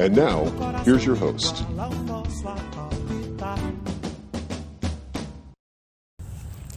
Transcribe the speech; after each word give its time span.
And 0.00 0.16
now, 0.16 0.44
here's 0.84 1.04
your 1.04 1.14
host. 1.14 1.62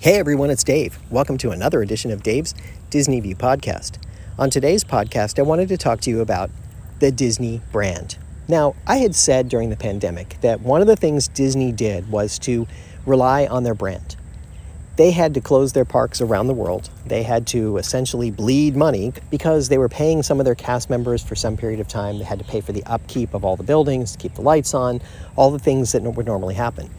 Hey 0.01 0.15
everyone, 0.15 0.49
it's 0.49 0.65
Dave. 0.65 0.99
Welcome 1.09 1.37
to 1.37 1.51
another 1.51 1.81
edition 1.81 2.11
of 2.11 2.21
Dave's 2.21 2.53
Disney 2.89 3.21
View 3.21 3.37
podcast. 3.37 3.97
On 4.37 4.49
today's 4.49 4.83
podcast, 4.83 5.39
I 5.39 5.43
wanted 5.43 5.69
to 5.69 5.77
talk 5.77 6.01
to 6.01 6.09
you 6.09 6.19
about 6.19 6.51
the 6.99 7.13
Disney 7.13 7.61
brand. 7.71 8.17
Now, 8.49 8.75
I 8.85 8.97
had 8.97 9.15
said 9.15 9.47
during 9.47 9.69
the 9.69 9.77
pandemic 9.77 10.35
that 10.41 10.59
one 10.59 10.81
of 10.81 10.87
the 10.87 10.97
things 10.97 11.29
Disney 11.29 11.71
did 11.71 12.11
was 12.11 12.37
to 12.39 12.67
rely 13.05 13.45
on 13.45 13.63
their 13.63 13.73
brand. 13.73 14.17
They 14.95 15.09
had 15.09 15.33
to 15.33 15.41
close 15.41 15.73
their 15.73 15.85
parks 15.85 16.21
around 16.21 16.47
the 16.47 16.53
world. 16.53 16.89
They 17.05 17.23
had 17.23 17.47
to 17.47 17.77
essentially 17.77 18.29
bleed 18.29 18.75
money 18.75 19.11
because 19.31 19.69
they 19.69 19.79
were 19.79 19.89
paying 19.89 20.21
some 20.21 20.39
of 20.39 20.45
their 20.45 20.53
cast 20.53 20.89
members 20.89 21.23
for 21.23 21.35
some 21.35 21.57
period 21.57 21.79
of 21.79 21.87
time. 21.87 22.19
They 22.19 22.25
had 22.25 22.37
to 22.37 22.45
pay 22.45 22.61
for 22.61 22.73
the 22.73 22.83
upkeep 22.83 23.33
of 23.33 23.43
all 23.43 23.55
the 23.55 23.63
buildings, 23.63 24.11
to 24.11 24.17
keep 24.19 24.35
the 24.35 24.43
lights 24.43 24.75
on, 24.75 25.01
all 25.35 25.49
the 25.49 25.57
things 25.57 25.93
that 25.93 26.03
would 26.03 26.27
normally 26.27 26.53
happen. 26.53 26.91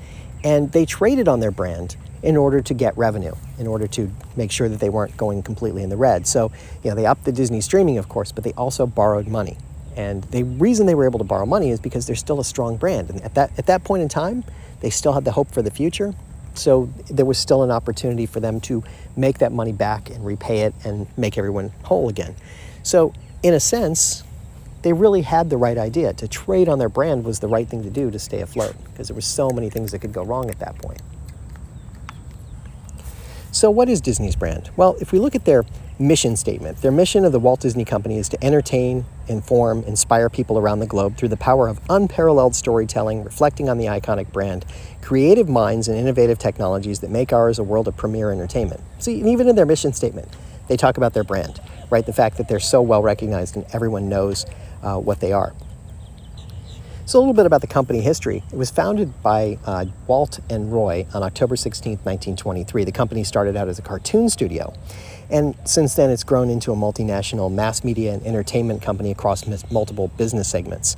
And 0.42 0.72
they 0.72 0.84
traded 0.84 1.28
on 1.28 1.38
their 1.38 1.52
brand 1.52 1.96
in 2.24 2.36
order 2.36 2.60
to 2.62 2.74
get 2.74 2.96
revenue, 2.98 3.34
in 3.58 3.66
order 3.66 3.86
to 3.86 4.10
make 4.34 4.50
sure 4.50 4.68
that 4.68 4.80
they 4.80 4.88
weren't 4.88 5.16
going 5.16 5.42
completely 5.42 5.82
in 5.82 5.90
the 5.90 5.96
red. 5.96 6.26
So, 6.26 6.50
you 6.82 6.90
know, 6.90 6.96
they 6.96 7.06
upped 7.06 7.24
the 7.24 7.32
Disney 7.32 7.60
streaming, 7.60 7.98
of 7.98 8.08
course, 8.08 8.32
but 8.32 8.42
they 8.42 8.52
also 8.54 8.86
borrowed 8.86 9.28
money. 9.28 9.56
And 9.96 10.24
the 10.24 10.42
reason 10.42 10.86
they 10.86 10.94
were 10.96 11.04
able 11.04 11.18
to 11.20 11.24
borrow 11.24 11.46
money 11.46 11.70
is 11.70 11.78
because 11.78 12.06
they're 12.06 12.16
still 12.16 12.40
a 12.40 12.44
strong 12.44 12.76
brand. 12.76 13.10
And 13.10 13.22
at 13.22 13.34
that, 13.34 13.56
at 13.56 13.66
that 13.66 13.84
point 13.84 14.02
in 14.02 14.08
time, 14.08 14.42
they 14.80 14.90
still 14.90 15.12
had 15.12 15.24
the 15.24 15.32
hope 15.32 15.52
for 15.52 15.62
the 15.62 15.70
future. 15.70 16.14
So 16.54 16.88
there 17.10 17.26
was 17.26 17.38
still 17.38 17.62
an 17.62 17.70
opportunity 17.70 18.26
for 18.26 18.40
them 18.40 18.60
to 18.62 18.82
make 19.16 19.38
that 19.38 19.52
money 19.52 19.72
back 19.72 20.10
and 20.10 20.24
repay 20.24 20.60
it 20.60 20.74
and 20.84 21.06
make 21.18 21.36
everyone 21.36 21.72
whole 21.82 22.08
again. 22.08 22.34
So, 22.82 23.12
in 23.42 23.54
a 23.54 23.60
sense, 23.60 24.22
they 24.82 24.92
really 24.92 25.22
had 25.22 25.50
the 25.50 25.56
right 25.56 25.78
idea. 25.78 26.12
To 26.14 26.28
trade 26.28 26.68
on 26.68 26.78
their 26.78 26.88
brand 26.88 27.24
was 27.24 27.40
the 27.40 27.48
right 27.48 27.66
thing 27.66 27.82
to 27.82 27.90
do 27.90 28.10
to 28.10 28.18
stay 28.18 28.40
afloat 28.40 28.76
because 28.84 29.08
there 29.08 29.14
were 29.14 29.20
so 29.20 29.50
many 29.50 29.70
things 29.70 29.92
that 29.92 30.00
could 30.00 30.12
go 30.12 30.22
wrong 30.22 30.50
at 30.50 30.58
that 30.60 30.78
point. 30.78 31.00
So, 33.50 33.70
what 33.70 33.88
is 33.88 34.00
Disney's 34.00 34.36
brand? 34.36 34.70
Well, 34.76 34.96
if 35.00 35.12
we 35.12 35.18
look 35.18 35.34
at 35.34 35.44
their 35.44 35.64
mission 35.98 36.36
statement, 36.36 36.82
their 36.82 36.92
mission 36.92 37.24
of 37.24 37.32
the 37.32 37.38
Walt 37.38 37.60
Disney 37.60 37.84
Company 37.84 38.18
is 38.18 38.28
to 38.30 38.44
entertain, 38.44 39.04
inform, 39.28 39.82
inspire 39.84 40.28
people 40.28 40.58
around 40.58 40.80
the 40.80 40.86
globe 40.86 41.16
through 41.16 41.28
the 41.28 41.36
power 41.36 41.68
of 41.68 41.80
unparalleled 41.88 42.54
storytelling, 42.54 43.24
reflecting 43.24 43.68
on 43.68 43.78
the 43.78 43.86
iconic 43.86 44.32
brand, 44.32 44.64
creative 45.02 45.48
minds, 45.48 45.88
and 45.88 45.98
innovative 45.98 46.38
technologies 46.38 47.00
that 47.00 47.10
make 47.10 47.32
ours 47.32 47.58
a 47.58 47.62
world 47.62 47.88
of 47.88 47.96
premier 47.96 48.30
entertainment. 48.32 48.80
See, 48.98 49.20
and 49.20 49.28
even 49.28 49.48
in 49.48 49.56
their 49.56 49.66
mission 49.66 49.92
statement, 49.92 50.28
they 50.68 50.76
talk 50.76 50.96
about 50.96 51.14
their 51.14 51.24
brand, 51.24 51.60
right? 51.90 52.04
The 52.04 52.12
fact 52.12 52.36
that 52.38 52.48
they're 52.48 52.60
so 52.60 52.80
well 52.82 53.02
recognized 53.02 53.56
and 53.56 53.66
everyone 53.72 54.08
knows 54.08 54.46
uh, 54.82 54.98
what 54.98 55.20
they 55.20 55.32
are. 55.32 55.52
So, 57.06 57.18
a 57.18 57.20
little 57.20 57.34
bit 57.34 57.44
about 57.44 57.60
the 57.60 57.66
company 57.66 58.00
history. 58.00 58.42
It 58.50 58.56
was 58.56 58.70
founded 58.70 59.22
by 59.22 59.58
uh, 59.66 59.84
Walt 60.06 60.40
and 60.48 60.72
Roy 60.72 61.06
on 61.12 61.22
October 61.22 61.54
16, 61.54 61.98
1923. 61.98 62.84
The 62.84 62.92
company 62.92 63.24
started 63.24 63.56
out 63.56 63.68
as 63.68 63.78
a 63.78 63.82
cartoon 63.82 64.30
studio, 64.30 64.72
and 65.34 65.56
since 65.64 65.94
then 65.94 66.10
it's 66.10 66.22
grown 66.22 66.48
into 66.48 66.70
a 66.70 66.76
multinational 66.76 67.52
mass 67.52 67.82
media 67.82 68.14
and 68.14 68.24
entertainment 68.24 68.80
company 68.80 69.10
across 69.10 69.44
multiple 69.68 70.06
business 70.16 70.48
segments. 70.48 70.96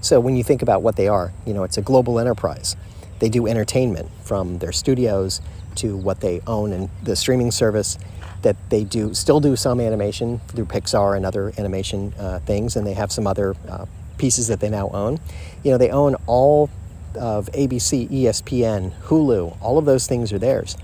So, 0.00 0.18
when 0.18 0.34
you 0.34 0.42
think 0.42 0.60
about 0.60 0.82
what 0.82 0.96
they 0.96 1.06
are, 1.06 1.32
you 1.46 1.54
know, 1.54 1.62
it's 1.62 1.78
a 1.78 1.82
global 1.82 2.18
enterprise. 2.18 2.74
They 3.20 3.28
do 3.28 3.46
entertainment 3.46 4.10
from 4.24 4.58
their 4.58 4.72
studios 4.72 5.40
to 5.76 5.96
what 5.96 6.20
they 6.20 6.40
own 6.48 6.72
and 6.72 6.90
the 7.04 7.14
streaming 7.14 7.52
service 7.52 7.96
that 8.42 8.56
they 8.70 8.82
do 8.82 9.14
still 9.14 9.38
do 9.38 9.54
some 9.54 9.80
animation 9.80 10.40
through 10.48 10.64
Pixar 10.64 11.16
and 11.16 11.24
other 11.24 11.52
animation 11.56 12.12
uh, 12.18 12.40
things, 12.40 12.74
and 12.74 12.84
they 12.84 12.94
have 12.94 13.12
some 13.12 13.26
other 13.26 13.54
uh, 13.68 13.86
pieces 14.18 14.48
that 14.48 14.58
they 14.58 14.68
now 14.68 14.88
own. 14.88 15.20
You 15.62 15.70
know, 15.70 15.78
they 15.78 15.90
own 15.90 16.16
all 16.26 16.70
of 17.14 17.48
ABC, 17.52 18.08
ESPN, 18.08 18.92
Hulu, 19.02 19.56
all 19.60 19.78
of 19.78 19.84
those 19.84 20.08
things 20.08 20.32
are 20.32 20.38
theirs. 20.40 20.76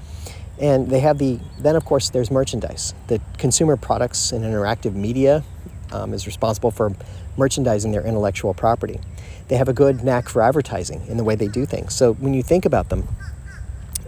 And 0.59 0.89
they 0.89 1.01
have 1.01 1.19
the, 1.19 1.39
then 1.59 1.77
of 1.77 1.85
course, 1.85 2.11
there's 2.11 2.31
merchandise. 2.31 2.95
The 3.09 3.21
consumer 3.39 3.77
products 3.77 4.33
and 4.33 4.45
interactive 4.45 4.95
media 4.95 5.45
um, 5.93 6.15
is 6.15 6.27
responsible 6.27 6.71
for 6.71 6.93
merchandising 7.37 7.93
their 7.93 8.05
intellectual 8.05 8.55
property. 8.55 9.01
They 9.49 9.57
have 9.57 9.69
a 9.69 9.73
good 9.73 10.03
knack 10.03 10.29
for 10.29 10.43
advertising 10.43 11.07
in 11.09 11.17
the 11.17 11.25
way 11.25 11.35
they 11.35 11.49
do 11.49 11.67
things. 11.67 11.95
So 11.95 12.15
when 12.15 12.35
you 12.35 12.43
think 12.43 12.65
about 12.65 12.89
them, 12.89 13.07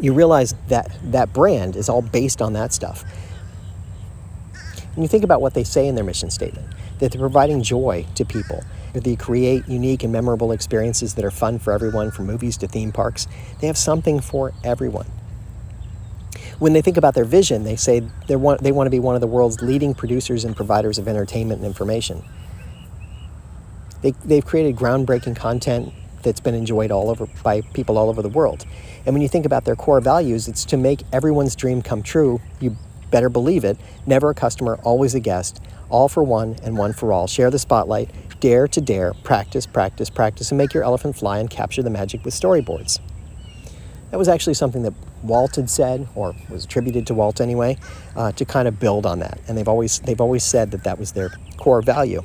you 0.00 0.12
realize 0.12 0.54
that 0.68 0.90
that 1.12 1.32
brand 1.32 1.76
is 1.76 1.88
all 1.88 2.02
based 2.02 2.40
on 2.40 2.54
that 2.54 2.72
stuff. 2.72 3.04
When 4.94 5.02
you 5.02 5.08
think 5.08 5.24
about 5.24 5.40
what 5.40 5.54
they 5.54 5.64
say 5.64 5.86
in 5.86 5.94
their 5.94 6.04
mission 6.04 6.30
statement, 6.30 6.66
that 6.98 7.12
they're 7.12 7.20
providing 7.20 7.62
joy 7.62 8.06
to 8.14 8.24
people, 8.24 8.64
that 8.94 9.04
they 9.04 9.16
create 9.16 9.68
unique 9.68 10.02
and 10.02 10.12
memorable 10.12 10.50
experiences 10.50 11.14
that 11.14 11.24
are 11.24 11.30
fun 11.30 11.58
for 11.58 11.72
everyone, 11.72 12.10
from 12.10 12.26
movies 12.26 12.56
to 12.58 12.66
theme 12.66 12.90
parks. 12.90 13.28
They 13.60 13.66
have 13.66 13.78
something 13.78 14.18
for 14.18 14.52
everyone. 14.64 15.06
When 16.58 16.72
they 16.72 16.82
think 16.82 16.96
about 16.96 17.14
their 17.14 17.24
vision, 17.24 17.64
they 17.64 17.76
say 17.76 18.00
they 18.26 18.36
want, 18.36 18.62
they 18.62 18.72
want 18.72 18.86
to 18.86 18.90
be 18.90 18.98
one 18.98 19.14
of 19.14 19.20
the 19.20 19.26
world's 19.26 19.62
leading 19.62 19.94
producers 19.94 20.44
and 20.44 20.56
providers 20.56 20.98
of 20.98 21.06
entertainment 21.06 21.60
and 21.60 21.66
information. 21.66 22.24
They, 24.02 24.12
they've 24.24 24.44
created 24.44 24.76
groundbreaking 24.76 25.36
content 25.36 25.92
that's 26.22 26.40
been 26.40 26.54
enjoyed 26.54 26.90
all 26.90 27.10
over 27.10 27.26
by 27.42 27.60
people 27.60 27.96
all 27.96 28.08
over 28.08 28.22
the 28.22 28.28
world. 28.28 28.64
And 29.06 29.14
when 29.14 29.22
you 29.22 29.28
think 29.28 29.46
about 29.46 29.64
their 29.64 29.76
core 29.76 30.00
values, 30.00 30.48
it's 30.48 30.64
to 30.66 30.76
make 30.76 31.02
everyone's 31.12 31.54
dream 31.54 31.80
come 31.80 32.02
true. 32.02 32.40
You 32.60 32.76
better 33.10 33.28
believe 33.28 33.64
it. 33.64 33.78
Never 34.06 34.30
a 34.30 34.34
customer, 34.34 34.78
always 34.82 35.14
a 35.14 35.20
guest. 35.20 35.62
All 35.90 36.08
for 36.08 36.22
one 36.22 36.56
and 36.62 36.76
one 36.76 36.92
for 36.92 37.12
all. 37.12 37.26
Share 37.26 37.50
the 37.50 37.58
spotlight 37.58 38.10
Dare 38.40 38.68
to 38.68 38.80
dare, 38.80 39.14
practice, 39.14 39.66
practice, 39.66 40.10
practice, 40.10 40.52
and 40.52 40.58
make 40.58 40.72
your 40.72 40.84
elephant 40.84 41.16
fly 41.16 41.40
and 41.40 41.50
capture 41.50 41.82
the 41.82 41.90
magic 41.90 42.24
with 42.24 42.34
storyboards. 42.34 43.00
That 44.10 44.18
was 44.18 44.28
actually 44.28 44.54
something 44.54 44.82
that 44.82 44.94
Walt 45.22 45.56
had 45.56 45.68
said, 45.68 46.08
or 46.14 46.34
was 46.48 46.64
attributed 46.64 47.06
to 47.08 47.14
Walt 47.14 47.40
anyway, 47.40 47.76
uh, 48.16 48.32
to 48.32 48.44
kind 48.44 48.66
of 48.68 48.80
build 48.80 49.04
on 49.04 49.18
that. 49.18 49.38
And 49.48 49.56
they've 49.56 49.68
always 49.68 50.00
they've 50.00 50.20
always 50.20 50.44
said 50.44 50.70
that 50.70 50.84
that 50.84 50.98
was 50.98 51.12
their 51.12 51.30
core 51.56 51.82
value. 51.82 52.22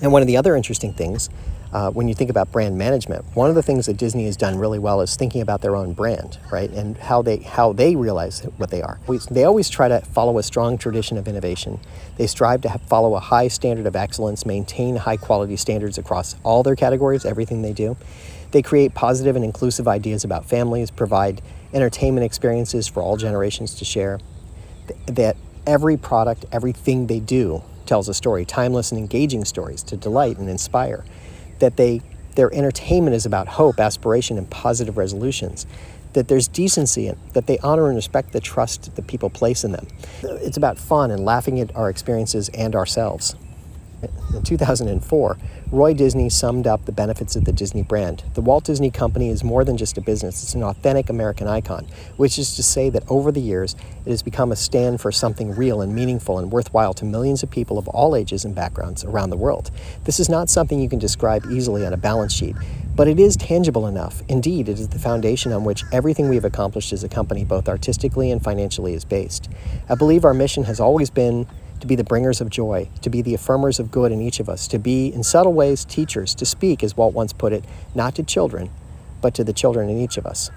And 0.00 0.12
one 0.12 0.22
of 0.22 0.28
the 0.28 0.36
other 0.36 0.54
interesting 0.56 0.92
things 0.92 1.28
uh, 1.72 1.90
when 1.90 2.08
you 2.08 2.14
think 2.14 2.30
about 2.30 2.50
brand 2.50 2.78
management, 2.78 3.24
one 3.34 3.50
of 3.50 3.54
the 3.54 3.62
things 3.62 3.86
that 3.86 3.96
Disney 3.96 4.24
has 4.24 4.36
done 4.36 4.56
really 4.58 4.78
well 4.78 5.00
is 5.00 5.16
thinking 5.16 5.42
about 5.42 5.60
their 5.60 5.76
own 5.76 5.92
brand, 5.92 6.38
right, 6.50 6.70
and 6.70 6.96
how 6.96 7.20
they 7.20 7.38
how 7.38 7.72
they 7.72 7.94
realize 7.94 8.40
what 8.56 8.70
they 8.70 8.80
are. 8.80 8.98
They 9.30 9.44
always 9.44 9.68
try 9.68 9.88
to 9.88 10.00
follow 10.00 10.38
a 10.38 10.42
strong 10.42 10.78
tradition 10.78 11.18
of 11.18 11.28
innovation. 11.28 11.78
They 12.16 12.26
strive 12.26 12.62
to 12.62 12.70
have, 12.70 12.82
follow 12.82 13.14
a 13.16 13.20
high 13.20 13.48
standard 13.48 13.86
of 13.86 13.96
excellence, 13.96 14.46
maintain 14.46 14.96
high 14.96 15.18
quality 15.18 15.56
standards 15.56 15.98
across 15.98 16.36
all 16.42 16.62
their 16.62 16.76
categories, 16.76 17.24
everything 17.26 17.62
they 17.62 17.72
do. 17.74 17.96
They 18.50 18.62
create 18.62 18.94
positive 18.94 19.36
and 19.36 19.44
inclusive 19.44 19.86
ideas 19.86 20.24
about 20.24 20.46
families, 20.46 20.90
provide 20.90 21.42
entertainment 21.72 22.24
experiences 22.24 22.88
for 22.88 23.02
all 23.02 23.16
generations 23.16 23.74
to 23.76 23.84
share. 23.84 24.20
That 25.06 25.36
every 25.66 25.96
product, 25.96 26.46
everything 26.50 27.06
they 27.06 27.20
do 27.20 27.62
tells 27.84 28.08
a 28.08 28.14
story, 28.14 28.44
timeless 28.44 28.90
and 28.90 28.98
engaging 28.98 29.44
stories 29.44 29.82
to 29.84 29.96
delight 29.96 30.38
and 30.38 30.48
inspire 30.48 31.04
that 31.58 31.76
they 31.76 32.02
their 32.34 32.54
entertainment 32.54 33.16
is 33.16 33.26
about 33.26 33.48
hope, 33.48 33.80
aspiration, 33.80 34.38
and 34.38 34.48
positive 34.48 34.96
resolutions. 34.96 35.66
That 36.12 36.28
there's 36.28 36.46
decency 36.46 37.08
and 37.08 37.18
that 37.32 37.48
they 37.48 37.58
honor 37.58 37.88
and 37.88 37.96
respect 37.96 38.32
the 38.32 38.40
trust 38.40 38.94
that 38.94 39.06
people 39.08 39.28
place 39.28 39.64
in 39.64 39.72
them. 39.72 39.88
It's 40.22 40.56
about 40.56 40.78
fun 40.78 41.10
and 41.10 41.24
laughing 41.24 41.58
at 41.58 41.74
our 41.74 41.90
experiences 41.90 42.48
and 42.50 42.76
ourselves. 42.76 43.34
In 44.00 44.42
2004, 44.42 45.36
Roy 45.72 45.92
Disney 45.92 46.28
summed 46.28 46.66
up 46.66 46.84
the 46.84 46.92
benefits 46.92 47.34
of 47.34 47.44
the 47.44 47.52
Disney 47.52 47.82
brand. 47.82 48.22
The 48.34 48.40
Walt 48.40 48.64
Disney 48.64 48.90
Company 48.90 49.28
is 49.28 49.42
more 49.42 49.64
than 49.64 49.76
just 49.76 49.98
a 49.98 50.00
business, 50.00 50.42
it's 50.42 50.54
an 50.54 50.62
authentic 50.62 51.10
American 51.10 51.48
icon, 51.48 51.86
which 52.16 52.38
is 52.38 52.54
to 52.56 52.62
say 52.62 52.90
that 52.90 53.02
over 53.08 53.32
the 53.32 53.40
years, 53.40 53.74
it 54.06 54.10
has 54.10 54.22
become 54.22 54.52
a 54.52 54.56
stand 54.56 55.00
for 55.00 55.10
something 55.10 55.50
real 55.50 55.80
and 55.80 55.94
meaningful 55.94 56.38
and 56.38 56.52
worthwhile 56.52 56.94
to 56.94 57.04
millions 57.04 57.42
of 57.42 57.50
people 57.50 57.76
of 57.76 57.88
all 57.88 58.14
ages 58.14 58.44
and 58.44 58.54
backgrounds 58.54 59.04
around 59.04 59.30
the 59.30 59.36
world. 59.36 59.70
This 60.04 60.20
is 60.20 60.28
not 60.28 60.48
something 60.48 60.80
you 60.80 60.88
can 60.88 61.00
describe 61.00 61.46
easily 61.50 61.84
on 61.84 61.92
a 61.92 61.96
balance 61.96 62.32
sheet, 62.32 62.54
but 62.94 63.08
it 63.08 63.18
is 63.18 63.36
tangible 63.36 63.86
enough. 63.86 64.22
Indeed, 64.28 64.68
it 64.68 64.78
is 64.78 64.88
the 64.88 64.98
foundation 64.98 65.52
on 65.52 65.64
which 65.64 65.84
everything 65.92 66.28
we 66.28 66.36
have 66.36 66.44
accomplished 66.44 66.92
as 66.92 67.02
a 67.02 67.08
company, 67.08 67.44
both 67.44 67.68
artistically 67.68 68.30
and 68.30 68.42
financially, 68.42 68.94
is 68.94 69.04
based. 69.04 69.48
I 69.88 69.96
believe 69.96 70.24
our 70.24 70.34
mission 70.34 70.64
has 70.64 70.78
always 70.78 71.10
been 71.10 71.46
to 71.80 71.86
be 71.86 71.94
the 71.94 72.04
bringers 72.04 72.40
of 72.40 72.50
joy, 72.50 72.88
to 73.02 73.10
be 73.10 73.22
the 73.22 73.34
affirmers 73.34 73.78
of 73.78 73.90
good 73.90 74.12
in 74.12 74.20
each 74.20 74.40
of 74.40 74.48
us, 74.48 74.68
to 74.68 74.78
be, 74.78 75.08
in 75.08 75.22
subtle 75.22 75.52
ways, 75.52 75.84
teachers, 75.84 76.34
to 76.36 76.44
speak, 76.44 76.82
as 76.82 76.96
Walt 76.96 77.14
once 77.14 77.32
put 77.32 77.52
it, 77.52 77.64
not 77.94 78.14
to 78.16 78.22
children, 78.22 78.70
but 79.20 79.34
to 79.34 79.44
the 79.44 79.52
children 79.52 79.88
in 79.88 79.98
each 79.98 80.16
of 80.16 80.26
us. 80.26 80.50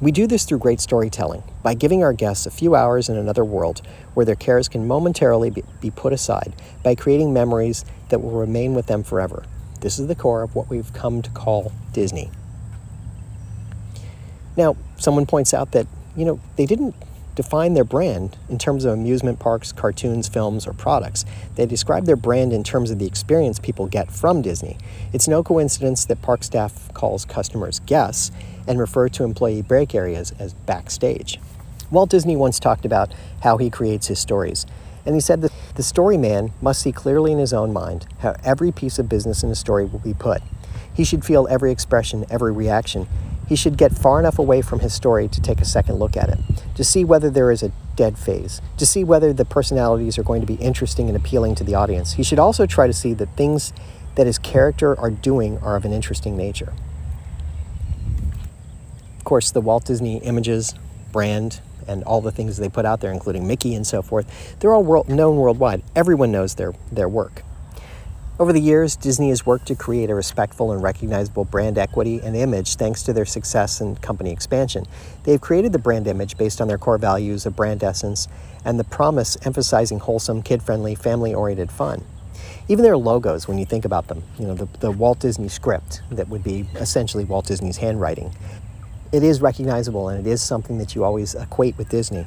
We 0.00 0.10
do 0.10 0.26
this 0.26 0.44
through 0.44 0.58
great 0.58 0.80
storytelling, 0.80 1.44
by 1.62 1.74
giving 1.74 2.02
our 2.02 2.12
guests 2.12 2.44
a 2.44 2.50
few 2.50 2.74
hours 2.74 3.08
in 3.08 3.16
another 3.16 3.44
world 3.44 3.82
where 4.14 4.26
their 4.26 4.34
cares 4.34 4.68
can 4.68 4.88
momentarily 4.88 5.50
be 5.80 5.90
put 5.90 6.12
aside, 6.12 6.54
by 6.82 6.94
creating 6.94 7.32
memories 7.32 7.84
that 8.08 8.20
will 8.20 8.32
remain 8.32 8.74
with 8.74 8.86
them 8.86 9.04
forever. 9.04 9.44
This 9.80 9.98
is 9.98 10.08
the 10.08 10.14
core 10.14 10.42
of 10.42 10.54
what 10.54 10.68
we've 10.68 10.92
come 10.92 11.22
to 11.22 11.30
call 11.30 11.72
Disney. 11.92 12.30
Now, 14.56 14.76
someone 14.96 15.26
points 15.26 15.54
out 15.54 15.72
that, 15.72 15.86
you 16.16 16.24
know, 16.24 16.40
they 16.56 16.66
didn't 16.66 16.94
define 17.34 17.74
their 17.74 17.84
brand 17.84 18.36
in 18.48 18.58
terms 18.58 18.84
of 18.84 18.92
amusement 18.92 19.38
parks, 19.38 19.72
cartoons, 19.72 20.28
films, 20.28 20.66
or 20.66 20.72
products. 20.72 21.24
They 21.56 21.66
describe 21.66 22.04
their 22.04 22.16
brand 22.16 22.52
in 22.52 22.62
terms 22.62 22.90
of 22.90 22.98
the 22.98 23.06
experience 23.06 23.58
people 23.58 23.86
get 23.86 24.10
from 24.10 24.42
Disney. 24.42 24.78
It's 25.12 25.28
no 25.28 25.42
coincidence 25.42 26.04
that 26.06 26.22
park 26.22 26.44
staff 26.44 26.92
calls 26.94 27.24
customers 27.24 27.80
guests 27.80 28.30
and 28.66 28.78
refer 28.78 29.08
to 29.10 29.24
employee 29.24 29.62
break 29.62 29.94
areas 29.94 30.32
as 30.38 30.54
backstage. 30.54 31.38
Walt 31.90 32.10
Disney 32.10 32.36
once 32.36 32.58
talked 32.58 32.84
about 32.84 33.12
how 33.42 33.58
he 33.58 33.70
creates 33.70 34.06
his 34.06 34.18
stories. 34.18 34.66
And 35.04 35.14
he 35.14 35.20
said 35.20 35.42
that 35.42 35.52
the 35.74 35.82
story 35.82 36.16
man 36.16 36.52
must 36.60 36.80
see 36.80 36.92
clearly 36.92 37.32
in 37.32 37.38
his 37.38 37.52
own 37.52 37.72
mind 37.72 38.06
how 38.20 38.36
every 38.44 38.70
piece 38.70 38.98
of 38.98 39.08
business 39.08 39.42
in 39.42 39.50
a 39.50 39.54
story 39.54 39.84
will 39.84 39.98
be 39.98 40.14
put. 40.14 40.42
He 40.94 41.04
should 41.04 41.24
feel 41.24 41.48
every 41.50 41.72
expression, 41.72 42.24
every 42.30 42.52
reaction, 42.52 43.08
he 43.48 43.56
should 43.56 43.76
get 43.76 43.92
far 43.92 44.18
enough 44.18 44.38
away 44.38 44.62
from 44.62 44.80
his 44.80 44.94
story 44.94 45.28
to 45.28 45.40
take 45.40 45.60
a 45.60 45.64
second 45.64 45.96
look 45.96 46.16
at 46.16 46.28
it, 46.28 46.38
to 46.74 46.84
see 46.84 47.04
whether 47.04 47.30
there 47.30 47.50
is 47.50 47.62
a 47.62 47.72
dead 47.96 48.18
phase, 48.18 48.60
to 48.78 48.86
see 48.86 49.04
whether 49.04 49.32
the 49.32 49.44
personalities 49.44 50.18
are 50.18 50.22
going 50.22 50.40
to 50.40 50.46
be 50.46 50.54
interesting 50.54 51.08
and 51.08 51.16
appealing 51.16 51.54
to 51.56 51.64
the 51.64 51.74
audience. 51.74 52.14
He 52.14 52.22
should 52.22 52.38
also 52.38 52.66
try 52.66 52.86
to 52.86 52.92
see 52.92 53.14
that 53.14 53.36
things 53.36 53.72
that 54.14 54.26
his 54.26 54.38
character 54.38 54.98
are 54.98 55.10
doing 55.10 55.58
are 55.58 55.76
of 55.76 55.84
an 55.84 55.92
interesting 55.92 56.36
nature. 56.36 56.72
Of 59.18 59.24
course, 59.24 59.50
the 59.50 59.60
Walt 59.60 59.84
Disney 59.84 60.18
Images 60.18 60.74
brand 61.12 61.60
and 61.86 62.02
all 62.04 62.20
the 62.20 62.30
things 62.30 62.56
they 62.56 62.68
put 62.68 62.84
out 62.84 63.00
there, 63.00 63.12
including 63.12 63.46
Mickey 63.46 63.74
and 63.74 63.86
so 63.86 64.02
forth, 64.02 64.58
they're 64.60 64.72
all 64.72 64.82
world, 64.82 65.08
known 65.08 65.36
worldwide. 65.36 65.82
Everyone 65.94 66.32
knows 66.32 66.54
their, 66.54 66.72
their 66.90 67.08
work. 67.08 67.42
Over 68.38 68.54
the 68.54 68.60
years, 68.60 68.96
Disney 68.96 69.28
has 69.28 69.44
worked 69.44 69.66
to 69.66 69.74
create 69.74 70.08
a 70.08 70.14
respectful 70.14 70.72
and 70.72 70.82
recognizable 70.82 71.44
brand 71.44 71.76
equity 71.76 72.18
and 72.24 72.34
image 72.34 72.76
thanks 72.76 73.02
to 73.02 73.12
their 73.12 73.26
success 73.26 73.82
and 73.82 74.00
company 74.00 74.30
expansion. 74.30 74.86
They've 75.24 75.40
created 75.40 75.72
the 75.72 75.78
brand 75.78 76.06
image 76.06 76.38
based 76.38 76.58
on 76.62 76.66
their 76.66 76.78
core 76.78 76.96
values 76.96 77.44
of 77.44 77.54
brand 77.54 77.84
essence 77.84 78.28
and 78.64 78.80
the 78.80 78.84
promise 78.84 79.36
emphasizing 79.44 79.98
wholesome, 79.98 80.42
kid 80.42 80.62
friendly, 80.62 80.94
family 80.94 81.34
oriented 81.34 81.70
fun. 81.70 82.04
Even 82.68 82.82
their 82.82 82.96
logos, 82.96 83.46
when 83.46 83.58
you 83.58 83.66
think 83.66 83.84
about 83.84 84.08
them, 84.08 84.22
you 84.38 84.46
know, 84.46 84.54
the, 84.54 84.68
the 84.78 84.90
Walt 84.90 85.18
Disney 85.20 85.48
script 85.48 86.00
that 86.10 86.28
would 86.28 86.42
be 86.42 86.66
essentially 86.76 87.24
Walt 87.24 87.46
Disney's 87.46 87.76
handwriting, 87.76 88.34
it 89.12 89.22
is 89.22 89.42
recognizable 89.42 90.08
and 90.08 90.26
it 90.26 90.30
is 90.30 90.40
something 90.40 90.78
that 90.78 90.94
you 90.94 91.04
always 91.04 91.34
equate 91.34 91.76
with 91.76 91.90
Disney. 91.90 92.24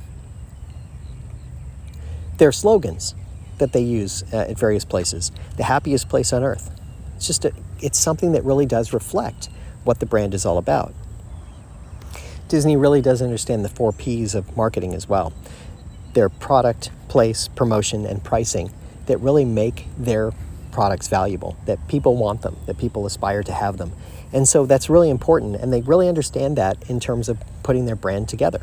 Their 2.37 2.51
slogans, 2.51 3.15
that 3.57 3.73
they 3.73 3.81
use 3.81 4.23
uh, 4.33 4.37
at 4.37 4.57
various 4.57 4.85
places. 4.85 5.31
The 5.57 5.63
happiest 5.63 6.09
place 6.09 6.33
on 6.33 6.43
earth. 6.43 6.71
It's 7.15 7.27
just 7.27 7.45
a, 7.45 7.53
it's 7.81 7.97
something 7.97 8.33
that 8.33 8.43
really 8.43 8.65
does 8.65 8.93
reflect 8.93 9.49
what 9.83 9.99
the 9.99 10.05
brand 10.05 10.33
is 10.33 10.45
all 10.45 10.57
about. 10.57 10.93
Disney 12.47 12.75
really 12.75 13.01
does 13.01 13.21
understand 13.21 13.65
the 13.65 13.69
four 13.69 13.91
P's 13.91 14.35
of 14.35 14.55
marketing 14.55 14.93
as 14.93 15.09
well. 15.09 15.33
Their 16.13 16.29
product, 16.29 16.91
place, 17.07 17.47
promotion, 17.47 18.05
and 18.05 18.23
pricing 18.23 18.71
that 19.07 19.19
really 19.19 19.45
make 19.45 19.87
their 19.97 20.31
products 20.71 21.07
valuable, 21.07 21.57
that 21.65 21.87
people 21.87 22.17
want 22.17 22.41
them, 22.41 22.57
that 22.65 22.77
people 22.77 23.05
aspire 23.05 23.43
to 23.43 23.51
have 23.51 23.77
them. 23.77 23.91
And 24.33 24.47
so 24.47 24.65
that's 24.65 24.89
really 24.89 25.09
important, 25.09 25.55
and 25.55 25.71
they 25.71 25.81
really 25.81 26.09
understand 26.09 26.57
that 26.57 26.89
in 26.89 26.99
terms 26.99 27.29
of 27.29 27.41
putting 27.63 27.85
their 27.85 27.95
brand 27.95 28.27
together 28.27 28.61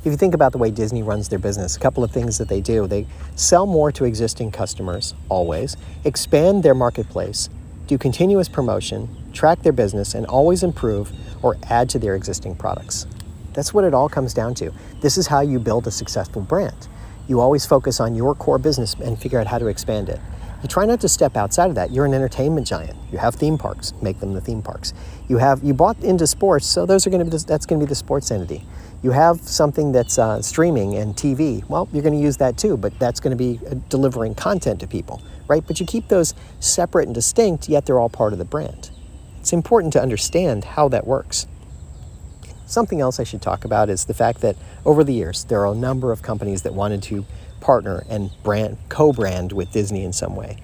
if 0.00 0.06
you 0.06 0.16
think 0.16 0.34
about 0.34 0.52
the 0.52 0.58
way 0.58 0.70
Disney 0.70 1.02
runs 1.02 1.28
their 1.28 1.38
business, 1.38 1.76
a 1.76 1.80
couple 1.80 2.04
of 2.04 2.10
things 2.10 2.38
that 2.38 2.48
they 2.48 2.60
do 2.60 2.86
they 2.86 3.06
sell 3.34 3.66
more 3.66 3.90
to 3.92 4.04
existing 4.04 4.52
customers, 4.52 5.14
always, 5.28 5.76
expand 6.04 6.62
their 6.62 6.74
marketplace, 6.74 7.48
do 7.86 7.98
continuous 7.98 8.48
promotion, 8.48 9.08
track 9.32 9.62
their 9.62 9.72
business, 9.72 10.14
and 10.14 10.24
always 10.26 10.62
improve 10.62 11.12
or 11.42 11.56
add 11.68 11.88
to 11.90 11.98
their 11.98 12.14
existing 12.14 12.54
products. 12.54 13.06
That's 13.54 13.74
what 13.74 13.84
it 13.84 13.92
all 13.92 14.08
comes 14.08 14.34
down 14.34 14.54
to. 14.56 14.72
This 15.00 15.18
is 15.18 15.26
how 15.26 15.40
you 15.40 15.58
build 15.58 15.86
a 15.86 15.90
successful 15.90 16.42
brand. 16.42 16.88
You 17.26 17.40
always 17.40 17.66
focus 17.66 17.98
on 17.98 18.14
your 18.14 18.34
core 18.34 18.58
business 18.58 18.94
and 18.94 19.18
figure 19.18 19.40
out 19.40 19.46
how 19.46 19.58
to 19.58 19.66
expand 19.66 20.08
it. 20.08 20.20
You 20.62 20.68
try 20.68 20.86
not 20.86 21.00
to 21.00 21.08
step 21.08 21.36
outside 21.36 21.68
of 21.68 21.74
that. 21.76 21.92
You're 21.92 22.04
an 22.04 22.14
entertainment 22.14 22.66
giant. 22.66 22.96
You 23.12 23.18
have 23.18 23.34
theme 23.34 23.58
parks, 23.58 23.92
make 24.02 24.18
them 24.18 24.34
the 24.34 24.40
theme 24.40 24.60
parks. 24.60 24.92
You 25.28 25.38
have 25.38 25.62
you 25.62 25.72
bought 25.72 25.98
into 26.02 26.26
sports, 26.26 26.66
so 26.66 26.84
those 26.84 27.06
are 27.06 27.10
going 27.10 27.24
to 27.24 27.30
be 27.30 27.42
that's 27.44 27.64
going 27.64 27.78
to 27.78 27.86
be 27.86 27.88
the 27.88 27.94
sports 27.94 28.30
entity. 28.30 28.64
You 29.00 29.12
have 29.12 29.40
something 29.40 29.92
that's 29.92 30.18
uh, 30.18 30.42
streaming 30.42 30.96
and 30.96 31.14
TV. 31.14 31.66
Well, 31.68 31.88
you're 31.92 32.02
going 32.02 32.14
to 32.14 32.20
use 32.20 32.36
that 32.38 32.58
too, 32.58 32.76
but 32.76 32.98
that's 32.98 33.20
going 33.20 33.30
to 33.30 33.36
be 33.36 33.60
uh, 33.64 33.74
delivering 33.88 34.34
content 34.34 34.80
to 34.80 34.88
people, 34.88 35.22
right? 35.46 35.64
But 35.64 35.78
you 35.78 35.86
keep 35.86 36.08
those 36.08 36.34
separate 36.58 37.06
and 37.06 37.14
distinct, 37.14 37.68
yet 37.68 37.86
they're 37.86 38.00
all 38.00 38.08
part 38.08 38.32
of 38.32 38.40
the 38.40 38.44
brand. 38.44 38.90
It's 39.38 39.52
important 39.52 39.92
to 39.92 40.02
understand 40.02 40.64
how 40.64 40.88
that 40.88 41.06
works. 41.06 41.46
Something 42.66 43.00
else 43.00 43.20
I 43.20 43.24
should 43.24 43.40
talk 43.40 43.64
about 43.64 43.88
is 43.88 44.04
the 44.04 44.14
fact 44.14 44.40
that 44.40 44.56
over 44.84 45.04
the 45.04 45.14
years, 45.14 45.44
there 45.44 45.60
are 45.60 45.72
a 45.72 45.76
number 45.76 46.10
of 46.10 46.22
companies 46.22 46.62
that 46.62 46.74
wanted 46.74 47.02
to 47.04 47.24
partner 47.60 48.04
and 48.08 48.30
brand 48.42 48.78
co-brand 48.88 49.52
with 49.52 49.70
Disney 49.72 50.04
in 50.04 50.12
some 50.12 50.34
way 50.34 50.58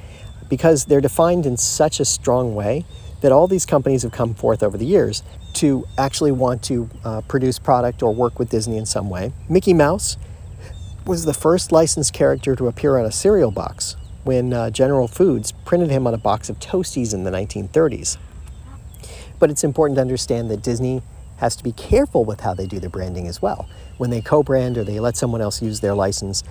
because 0.49 0.85
they're 0.85 1.01
defined 1.01 1.47
in 1.47 1.57
such 1.57 2.01
a 2.01 2.05
strong 2.05 2.55
way 2.55 2.85
that 3.25 3.33
all 3.33 3.47
these 3.47 3.65
companies 3.65 4.03
have 4.03 4.13
come 4.13 4.35
forth 4.35 4.63
over 4.63 4.77
the 4.77 4.85
years 4.85 5.23
to 5.55 5.87
actually 5.97 6.31
want 6.31 6.63
to 6.63 6.91
uh, 7.07 7.23
produce 7.23 7.59
product 7.59 8.03
or 8.03 8.15
work 8.15 8.39
with 8.39 8.51
Disney 8.51 8.77
in 8.77 8.85
some 8.85 9.09
way. 9.09 9.33
Mickey 9.49 9.73
Mouse 9.73 10.19
was 11.07 11.25
the 11.25 11.33
first 11.33 11.73
licensed 11.73 12.13
character 12.13 12.55
to 12.55 12.69
appear 12.69 12.99
on 12.99 13.07
a 13.07 13.11
cereal 13.11 13.51
box 13.51 13.97
when 14.25 14.53
uh, 14.53 14.69
General 14.69 15.09
Foods 15.09 15.53
printed 15.53 15.89
him 15.89 16.07
on 16.07 16.13
a 16.13 16.19
box 16.19 16.51
of 16.51 16.61
Toasties 16.61 17.15
in 17.15 17.25
the 17.25 17.31
1930s. 17.31 18.19
But 19.39 19.49
it's 19.49 19.65
important 19.65 19.97
to 19.97 20.03
understand 20.03 20.51
that 20.51 20.63
Disney 20.63 21.01
has 21.39 21.57
to 21.57 21.65
be 21.65 21.73
careful 21.73 22.27
with 22.27 22.41
how 22.41 22.53
they 22.53 22.67
do 22.67 22.79
their 22.79 22.91
branding 22.91 23.27
as 23.27 23.41
well. 23.41 23.67
When 23.97 24.11
they 24.11 24.21
co 24.21 24.43
brand 24.43 24.77
or 24.77 24.85
they 24.85 25.01
let 25.01 25.17
someone 25.17 25.41
else 25.41 25.63
use 25.63 25.81
their 25.81 25.95
license, 25.95 26.45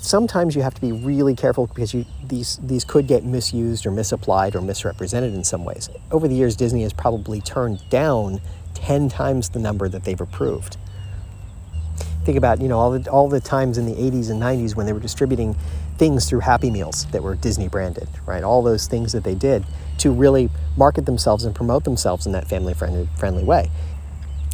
sometimes 0.00 0.54
you 0.54 0.62
have 0.62 0.74
to 0.74 0.80
be 0.80 0.92
really 0.92 1.34
careful 1.34 1.66
because 1.66 1.94
you, 1.94 2.04
these, 2.26 2.58
these 2.62 2.84
could 2.84 3.06
get 3.06 3.24
misused 3.24 3.86
or 3.86 3.90
misapplied 3.90 4.54
or 4.54 4.60
misrepresented 4.60 5.34
in 5.34 5.44
some 5.44 5.64
ways. 5.64 5.88
Over 6.10 6.28
the 6.28 6.34
years, 6.34 6.56
Disney 6.56 6.82
has 6.82 6.92
probably 6.92 7.40
turned 7.40 7.82
down 7.90 8.40
10 8.74 9.08
times 9.08 9.50
the 9.50 9.58
number 9.58 9.88
that 9.88 10.04
they've 10.04 10.20
approved. 10.20 10.76
Think 12.24 12.38
about, 12.38 12.60
you 12.60 12.68
know, 12.68 12.78
all 12.78 12.98
the, 12.98 13.10
all 13.10 13.28
the 13.28 13.40
times 13.40 13.78
in 13.78 13.86
the 13.86 13.94
80s 13.94 14.30
and 14.30 14.40
90s 14.42 14.74
when 14.74 14.86
they 14.86 14.92
were 14.92 15.00
distributing 15.00 15.54
things 15.98 16.28
through 16.28 16.40
Happy 16.40 16.70
Meals 16.70 17.06
that 17.06 17.22
were 17.22 17.34
Disney 17.34 17.68
branded, 17.68 18.08
right? 18.26 18.42
All 18.42 18.62
those 18.62 18.86
things 18.86 19.12
that 19.12 19.24
they 19.24 19.34
did 19.34 19.64
to 19.98 20.10
really 20.10 20.50
market 20.76 21.06
themselves 21.06 21.44
and 21.44 21.54
promote 21.54 21.84
themselves 21.84 22.26
in 22.26 22.32
that 22.32 22.48
family 22.48 22.74
friendly, 22.74 23.08
friendly 23.18 23.44
way. 23.44 23.70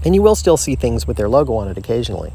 And 0.04 0.14
you 0.14 0.23
will 0.23 0.35
still 0.35 0.56
see 0.56 0.75
things 0.75 1.06
with 1.06 1.16
their 1.16 1.28
logo 1.28 1.54
on 1.54 1.68
it 1.68 1.78
occasionally. 1.78 2.32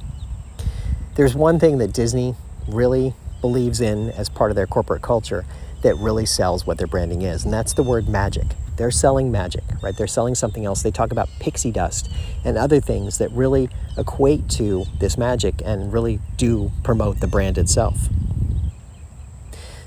There's 1.16 1.36
one 1.36 1.60
thing 1.60 1.78
that 1.80 1.94
Disney 1.94 2.36
really 2.68 3.14
believes 3.42 3.82
in 3.82 4.10
as 4.12 4.30
part 4.30 4.52
of 4.52 4.56
their 4.56 4.68
corporate 4.68 5.02
culture 5.02 5.46
that 5.82 5.96
really 5.96 6.26
sells 6.26 6.66
what 6.66 6.78
their 6.78 6.88
branding 6.88 7.22
is, 7.22 7.44
and 7.44 7.54
that's 7.54 7.74
the 7.74 7.84
word 7.84 8.10
magic. 8.10 8.48
They're 8.78 8.92
selling 8.92 9.32
magic, 9.32 9.64
right? 9.82 9.96
They're 9.96 10.08
selling 10.08 10.36
something 10.36 10.66
else. 10.66 10.82
They 10.82 10.92
talk 10.92 11.12
about 11.12 11.30
pixie 11.40 11.72
dust 11.72 12.12
and 12.44 12.58
other 12.58 12.82
things 12.82 13.20
that 13.20 13.32
really 13.32 13.70
equate 13.98 14.50
to 14.52 14.86
this 15.00 15.18
magic 15.18 15.62
and 15.64 15.94
really 15.94 16.20
do 16.38 16.72
promote 16.84 17.20
the 17.20 17.28
brand 17.28 17.58
itself. 17.58 18.10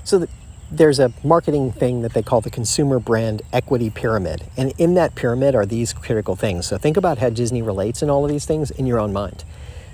So 0.03 0.19
the, 0.19 0.29
there's 0.71 0.99
a 0.99 1.13
marketing 1.23 1.71
thing 1.71 2.01
that 2.01 2.13
they 2.13 2.23
call 2.23 2.41
the 2.41 2.49
consumer 2.49 2.99
brand 2.99 3.43
equity 3.53 3.89
pyramid. 3.89 4.43
And 4.57 4.73
in 4.77 4.95
that 4.95 5.13
pyramid 5.13 5.53
are 5.53 5.65
these 5.65 5.93
critical 5.93 6.35
things. 6.35 6.65
So 6.65 6.77
think 6.77 6.97
about 6.97 7.19
how 7.19 7.29
Disney 7.29 7.61
relates 7.61 8.01
in 8.01 8.09
all 8.09 8.23
of 8.23 8.31
these 8.31 8.45
things 8.45 8.71
in 8.71 8.87
your 8.87 8.99
own 8.99 9.13
mind. 9.13 9.43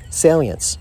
Salience, 0.09 0.77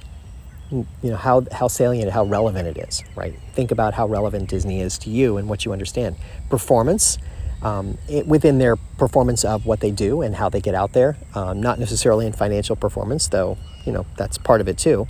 you 0.74 1.10
know 1.10 1.16
how, 1.16 1.44
how 1.52 1.68
salient 1.68 2.10
how 2.10 2.24
relevant 2.24 2.66
it 2.68 2.88
is 2.88 3.02
right? 3.16 3.34
Think 3.52 3.70
about 3.70 3.94
how 3.94 4.06
relevant 4.06 4.48
disney 4.48 4.80
is 4.80 4.98
to 4.98 5.10
you 5.10 5.36
and 5.36 5.48
what 5.48 5.64
you 5.64 5.72
understand. 5.72 6.16
Performance 6.50 7.18
um, 7.62 7.96
it, 8.08 8.26
within 8.26 8.58
their 8.58 8.76
performance 8.76 9.44
of 9.44 9.64
what 9.64 9.80
they 9.80 9.90
do 9.90 10.20
and 10.22 10.34
how 10.34 10.48
they 10.48 10.60
get 10.60 10.74
out 10.74 10.92
there 10.92 11.16
um, 11.34 11.62
not 11.62 11.78
necessarily 11.78 12.26
in 12.26 12.32
financial 12.32 12.76
performance 12.76 13.28
though 13.28 13.56
you 13.84 13.92
know 13.92 14.06
that's 14.16 14.38
part 14.38 14.60
of 14.60 14.68
it 14.68 14.78
too. 14.78 15.06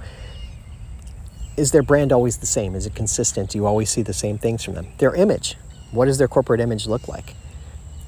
Is 1.57 1.71
their 1.71 1.83
brand 1.83 2.13
always 2.13 2.39
the 2.39 2.47
same? 2.47 2.75
Is 2.75 2.85
it 2.85 2.95
consistent? 2.97 3.51
Do 3.51 3.59
you 3.59 3.67
always 3.67 3.89
see 3.89 4.03
the 4.03 4.13
same 4.13 4.39
things 4.39 4.65
from 4.65 4.75
them? 4.75 4.89
Their 4.99 5.15
image. 5.15 5.57
What 5.93 6.07
does 6.07 6.19
their 6.19 6.27
corporate 6.27 6.61
image 6.61 6.87
look 6.87 7.07
like? 7.07 7.35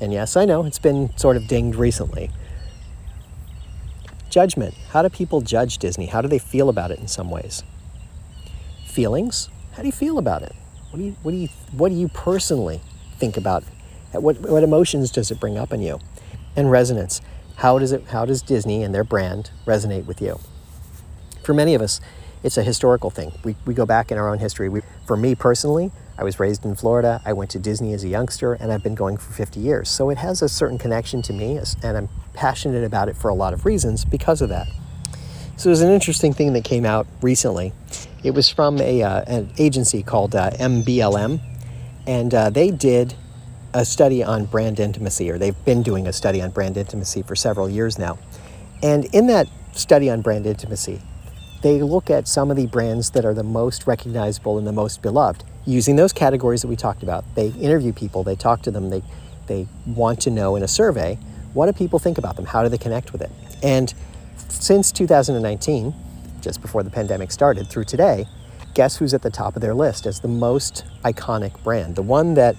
And 0.00 0.12
yes, 0.12 0.36
I 0.36 0.44
know 0.44 0.64
it's 0.64 0.80
been 0.80 1.16
sort 1.16 1.36
of 1.36 1.46
dinged 1.46 1.78
recently. 1.78 2.30
Judgment. 4.36 4.74
How 4.90 5.00
do 5.00 5.08
people 5.08 5.40
judge 5.40 5.78
Disney? 5.78 6.04
How 6.04 6.20
do 6.20 6.28
they 6.28 6.38
feel 6.38 6.68
about 6.68 6.90
it 6.90 6.98
in 6.98 7.08
some 7.08 7.30
ways? 7.30 7.64
Feelings. 8.84 9.48
How 9.72 9.80
do 9.80 9.88
you 9.88 9.92
feel 9.92 10.18
about 10.18 10.42
it? 10.42 10.54
What 10.90 10.98
do 10.98 11.04
you, 11.06 11.16
what 11.22 11.30
do 11.30 11.38
you, 11.38 11.48
what 11.72 11.88
do 11.88 11.94
you 11.94 12.08
personally 12.08 12.82
think 13.16 13.38
about? 13.38 13.64
What, 14.12 14.38
what 14.40 14.62
emotions 14.62 15.10
does 15.10 15.30
it 15.30 15.40
bring 15.40 15.56
up 15.56 15.72
in 15.72 15.80
you? 15.80 16.00
And 16.54 16.70
resonance. 16.70 17.22
How 17.54 17.78
does, 17.78 17.92
it, 17.92 18.08
how 18.08 18.26
does 18.26 18.42
Disney 18.42 18.82
and 18.82 18.94
their 18.94 19.04
brand 19.04 19.52
resonate 19.64 20.04
with 20.04 20.20
you? 20.20 20.38
For 21.42 21.54
many 21.54 21.74
of 21.74 21.80
us, 21.80 22.02
it's 22.42 22.58
a 22.58 22.62
historical 22.62 23.08
thing. 23.08 23.32
We, 23.42 23.56
we 23.64 23.72
go 23.72 23.86
back 23.86 24.12
in 24.12 24.18
our 24.18 24.28
own 24.28 24.38
history. 24.38 24.68
We, 24.68 24.82
for 25.06 25.16
me 25.16 25.34
personally, 25.34 25.92
I 26.18 26.24
was 26.24 26.38
raised 26.38 26.66
in 26.66 26.74
Florida. 26.74 27.22
I 27.24 27.32
went 27.32 27.50
to 27.52 27.58
Disney 27.58 27.94
as 27.94 28.04
a 28.04 28.08
youngster, 28.08 28.52
and 28.52 28.70
I've 28.70 28.82
been 28.82 28.94
going 28.94 29.16
for 29.16 29.32
50 29.32 29.60
years. 29.60 29.88
So 29.88 30.10
it 30.10 30.18
has 30.18 30.42
a 30.42 30.48
certain 30.50 30.76
connection 30.76 31.22
to 31.22 31.32
me, 31.32 31.58
and 31.82 31.96
I'm 31.96 32.08
passionate 32.36 32.84
about 32.84 33.08
it 33.08 33.16
for 33.16 33.28
a 33.28 33.34
lot 33.34 33.52
of 33.52 33.64
reasons 33.64 34.04
because 34.04 34.40
of 34.40 34.50
that. 34.50 34.68
So 35.56 35.70
there's 35.70 35.80
an 35.80 35.90
interesting 35.90 36.32
thing 36.34 36.52
that 36.52 36.64
came 36.64 36.84
out 36.84 37.06
recently. 37.22 37.72
It 38.22 38.32
was 38.32 38.50
from 38.50 38.78
a, 38.78 39.02
uh, 39.02 39.22
an 39.26 39.50
agency 39.58 40.02
called 40.02 40.34
uh, 40.34 40.50
MBLM, 40.50 41.40
and 42.06 42.34
uh, 42.34 42.50
they 42.50 42.70
did 42.70 43.14
a 43.72 43.84
study 43.84 44.22
on 44.22 44.44
brand 44.44 44.78
intimacy, 44.78 45.30
or 45.30 45.38
they've 45.38 45.64
been 45.64 45.82
doing 45.82 46.06
a 46.06 46.12
study 46.12 46.42
on 46.42 46.50
brand 46.50 46.76
intimacy 46.76 47.22
for 47.22 47.34
several 47.34 47.68
years 47.68 47.98
now. 47.98 48.18
And 48.82 49.06
in 49.14 49.26
that 49.28 49.48
study 49.72 50.10
on 50.10 50.20
brand 50.20 50.46
intimacy, 50.46 51.00
they 51.62 51.82
look 51.82 52.10
at 52.10 52.28
some 52.28 52.50
of 52.50 52.56
the 52.56 52.66
brands 52.66 53.10
that 53.10 53.24
are 53.24 53.34
the 53.34 53.42
most 53.42 53.86
recognizable 53.86 54.58
and 54.58 54.66
the 54.66 54.72
most 54.72 55.00
beloved 55.00 55.42
using 55.64 55.96
those 55.96 56.12
categories 56.12 56.62
that 56.62 56.68
we 56.68 56.76
talked 56.76 57.02
about. 57.02 57.24
They 57.34 57.48
interview 57.48 57.92
people, 57.92 58.22
they 58.22 58.36
talk 58.36 58.62
to 58.62 58.70
them, 58.70 58.90
they, 58.90 59.02
they 59.46 59.66
want 59.86 60.20
to 60.22 60.30
know 60.30 60.54
in 60.56 60.62
a 60.62 60.68
survey 60.68 61.18
what 61.56 61.66
do 61.66 61.72
people 61.72 61.98
think 61.98 62.18
about 62.18 62.36
them? 62.36 62.44
How 62.44 62.62
do 62.62 62.68
they 62.68 62.78
connect 62.78 63.12
with 63.12 63.22
it? 63.22 63.30
And 63.62 63.92
since 64.50 64.92
2019, 64.92 65.94
just 66.42 66.60
before 66.60 66.82
the 66.82 66.90
pandemic 66.90 67.32
started, 67.32 67.66
through 67.66 67.84
today, 67.84 68.26
guess 68.74 68.98
who's 68.98 69.14
at 69.14 69.22
the 69.22 69.30
top 69.30 69.56
of 69.56 69.62
their 69.62 69.72
list 69.72 70.06
as 70.06 70.20
the 70.20 70.28
most 70.28 70.84
iconic 71.02 71.60
brand? 71.64 71.96
The 71.96 72.02
one 72.02 72.34
that 72.34 72.56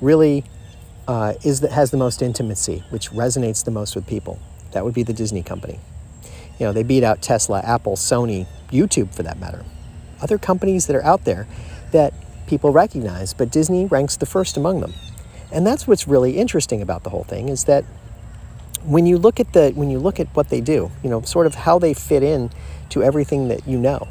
really 0.00 0.44
uh, 1.06 1.34
is 1.44 1.60
that 1.60 1.72
has 1.72 1.90
the 1.90 1.98
most 1.98 2.22
intimacy, 2.22 2.82
which 2.88 3.10
resonates 3.10 3.62
the 3.62 3.70
most 3.70 3.94
with 3.94 4.06
people. 4.06 4.38
That 4.72 4.82
would 4.82 4.94
be 4.94 5.02
the 5.02 5.12
Disney 5.12 5.42
company. 5.42 5.78
You 6.58 6.66
know, 6.66 6.72
they 6.72 6.82
beat 6.82 7.04
out 7.04 7.20
Tesla, 7.20 7.60
Apple, 7.60 7.96
Sony, 7.96 8.46
YouTube 8.70 9.14
for 9.14 9.22
that 9.24 9.38
matter. 9.38 9.62
Other 10.22 10.38
companies 10.38 10.86
that 10.86 10.96
are 10.96 11.04
out 11.04 11.24
there 11.26 11.46
that 11.90 12.14
people 12.46 12.72
recognize, 12.72 13.34
but 13.34 13.50
Disney 13.50 13.84
ranks 13.84 14.16
the 14.16 14.26
first 14.26 14.56
among 14.56 14.80
them. 14.80 14.94
And 15.50 15.66
that's 15.66 15.86
what's 15.86 16.08
really 16.08 16.38
interesting 16.38 16.80
about 16.80 17.02
the 17.04 17.10
whole 17.10 17.24
thing 17.24 17.50
is 17.50 17.64
that 17.64 17.84
when 18.84 19.06
you 19.06 19.18
look 19.18 19.40
at 19.40 19.52
the 19.52 19.70
when 19.74 19.90
you 19.90 19.98
look 19.98 20.20
at 20.20 20.28
what 20.34 20.48
they 20.48 20.60
do, 20.60 20.90
you 21.02 21.10
know, 21.10 21.22
sort 21.22 21.46
of 21.46 21.54
how 21.54 21.78
they 21.78 21.94
fit 21.94 22.22
in 22.22 22.50
to 22.90 23.02
everything 23.02 23.48
that 23.48 23.66
you 23.66 23.78
know, 23.78 24.08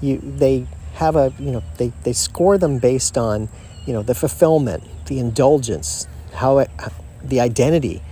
you 0.00 0.18
they 0.18 0.66
have 0.94 1.16
a 1.16 1.32
you 1.38 1.50
know 1.50 1.62
they, 1.76 1.92
they 2.02 2.12
score 2.12 2.58
them 2.58 2.78
based 2.78 3.18
on 3.18 3.48
you 3.86 3.92
know 3.92 4.02
the 4.02 4.14
fulfillment, 4.14 4.82
the 5.06 5.18
indulgence, 5.18 6.06
how 6.32 6.58
it, 6.58 6.70
the 7.22 7.40
identity, 7.40 8.02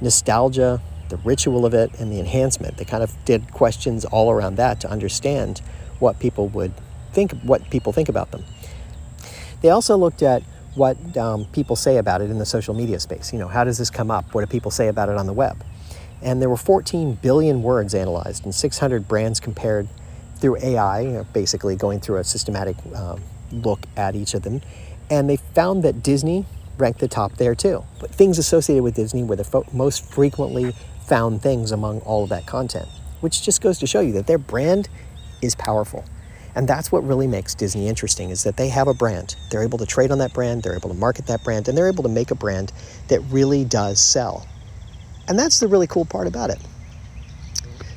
nostalgia, 0.00 0.80
the 1.08 1.16
ritual 1.18 1.66
of 1.66 1.74
it, 1.74 1.90
and 1.98 2.10
the 2.12 2.18
enhancement. 2.18 2.76
They 2.76 2.84
kind 2.84 3.02
of 3.02 3.12
did 3.24 3.52
questions 3.52 4.04
all 4.04 4.30
around 4.30 4.56
that 4.56 4.80
to 4.80 4.90
understand 4.90 5.60
what 5.98 6.18
people 6.18 6.48
would 6.48 6.72
think, 7.12 7.32
what 7.42 7.68
people 7.70 7.92
think 7.92 8.08
about 8.08 8.30
them. 8.30 8.44
They 9.60 9.68
also 9.68 9.96
looked 9.96 10.22
at 10.22 10.42
what 10.74 11.16
um, 11.16 11.44
people 11.46 11.76
say 11.76 11.96
about 11.96 12.20
it 12.22 12.30
in 12.30 12.38
the 12.38 12.46
social 12.46 12.74
media 12.74 13.00
space. 13.00 13.32
You 13.32 13.38
know, 13.38 13.48
how 13.48 13.64
does 13.64 13.78
this 13.78 13.90
come 13.90 14.10
up? 14.10 14.34
What 14.34 14.42
do 14.42 14.46
people 14.46 14.70
say 14.70 14.88
about 14.88 15.08
it 15.08 15.16
on 15.16 15.26
the 15.26 15.32
web? 15.32 15.64
And 16.22 16.40
there 16.40 16.50
were 16.50 16.56
14 16.56 17.14
billion 17.14 17.62
words 17.62 17.94
analyzed 17.94 18.44
and 18.44 18.54
600 18.54 19.08
brands 19.08 19.40
compared 19.40 19.88
through 20.36 20.58
AI, 20.58 21.00
you 21.00 21.10
know, 21.10 21.26
basically 21.32 21.76
going 21.76 22.00
through 22.00 22.16
a 22.16 22.24
systematic 22.24 22.76
um, 22.94 23.20
look 23.52 23.80
at 23.96 24.14
each 24.14 24.34
of 24.34 24.42
them. 24.42 24.60
And 25.10 25.28
they 25.28 25.36
found 25.36 25.82
that 25.82 26.02
Disney 26.02 26.46
ranked 26.78 27.00
the 27.00 27.08
top 27.08 27.36
there 27.36 27.54
too. 27.54 27.84
But 27.98 28.10
things 28.10 28.38
associated 28.38 28.82
with 28.82 28.94
Disney 28.94 29.22
were 29.22 29.36
the 29.36 29.44
fo- 29.44 29.66
most 29.72 30.04
frequently 30.10 30.74
found 31.06 31.42
things 31.42 31.72
among 31.72 32.00
all 32.00 32.24
of 32.24 32.30
that 32.30 32.46
content, 32.46 32.88
which 33.20 33.42
just 33.42 33.60
goes 33.60 33.78
to 33.80 33.86
show 33.86 34.00
you 34.00 34.12
that 34.12 34.26
their 34.26 34.38
brand 34.38 34.88
is 35.42 35.54
powerful. 35.54 36.04
And 36.54 36.66
that's 36.66 36.90
what 36.90 37.06
really 37.06 37.26
makes 37.26 37.54
Disney 37.54 37.88
interesting 37.88 38.30
is 38.30 38.42
that 38.44 38.56
they 38.56 38.68
have 38.68 38.88
a 38.88 38.94
brand. 38.94 39.36
They're 39.50 39.62
able 39.62 39.78
to 39.78 39.86
trade 39.86 40.10
on 40.10 40.18
that 40.18 40.32
brand, 40.32 40.62
they're 40.62 40.76
able 40.76 40.90
to 40.90 40.96
market 40.96 41.26
that 41.26 41.44
brand, 41.44 41.68
and 41.68 41.76
they're 41.76 41.88
able 41.88 42.02
to 42.02 42.08
make 42.08 42.30
a 42.30 42.34
brand 42.34 42.72
that 43.08 43.20
really 43.30 43.64
does 43.64 44.00
sell. 44.00 44.46
And 45.28 45.38
that's 45.38 45.60
the 45.60 45.68
really 45.68 45.86
cool 45.86 46.04
part 46.04 46.26
about 46.26 46.50
it. 46.50 46.58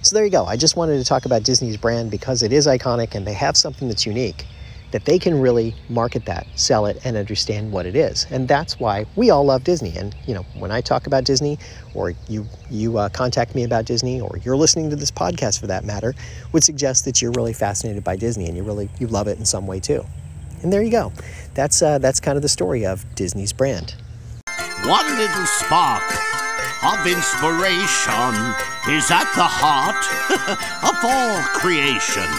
So 0.02 0.16
there 0.16 0.26
you 0.26 0.32
go. 0.32 0.46
I 0.46 0.58
just 0.58 0.76
wanted 0.76 0.98
to 0.98 1.06
talk 1.06 1.26
about 1.26 1.44
Disney's 1.44 1.78
brand 1.78 2.12
because 2.12 2.44
it 2.44 2.52
is 2.52 2.68
iconic 2.68 3.16
and 3.16 3.26
they 3.26 3.34
have 3.34 3.56
something 3.56 3.88
that's 3.88 4.06
unique 4.06 4.46
that 4.94 5.06
they 5.06 5.18
can 5.18 5.42
really 5.42 5.76
market 5.90 6.24
that, 6.26 6.46
sell 6.56 6.86
it, 6.86 7.00
and 7.04 7.18
understand 7.18 7.72
what 7.72 7.88
it 7.88 7.96
is. 7.96 8.28
And 8.30 8.48
that's 8.48 8.80
why 8.80 9.06
we 9.16 9.32
all 9.32 9.44
love 9.44 9.64
Disney. 9.64 9.98
And 9.98 10.16
you 10.28 10.36
know, 10.36 10.44
when 10.58 10.72
I 10.72 10.82
talk 10.82 11.08
about 11.08 11.26
Disney, 11.26 11.58
or 11.96 12.14
you 12.30 12.46
you 12.70 12.98
uh, 13.00 13.10
contact 13.10 13.56
me 13.56 13.64
about 13.64 13.86
Disney, 13.86 14.22
or 14.22 14.38
you're 14.44 14.56
listening 14.56 14.92
to 14.92 14.96
this 14.96 15.12
podcast 15.12 15.60
for 15.60 15.68
that 15.68 15.84
matter, 15.84 16.14
would 16.52 16.64
suggest 16.64 17.06
that 17.06 17.22
you're 17.22 17.32
really 17.32 17.54
fascinated 17.54 18.04
by 18.04 18.16
Disney 18.16 18.46
and 18.48 18.56
you 18.56 18.64
really 18.64 18.88
you 19.00 19.08
love 19.08 19.28
it 19.28 19.40
in 19.40 19.46
some 19.46 19.66
way 19.66 19.80
too. 19.80 20.06
And 20.62 20.72
there 20.72 20.84
you 20.84 20.92
go. 20.92 21.12
That's 21.56 21.82
uh, 21.82 21.98
that's 21.98 22.20
kind 22.20 22.38
of 22.38 22.44
the 22.44 22.50
story 22.50 22.86
of 22.86 23.04
Disney's 23.16 23.52
brand. 23.52 23.96
One 24.86 25.08
little 25.18 25.46
spark 25.46 26.04
of 26.84 27.08
inspiration 27.08 28.36
is 28.94 29.10
at 29.10 29.26
the 29.34 29.48
heart 29.50 30.06
of 30.84 31.04
all 31.04 31.42
creation 31.58 32.30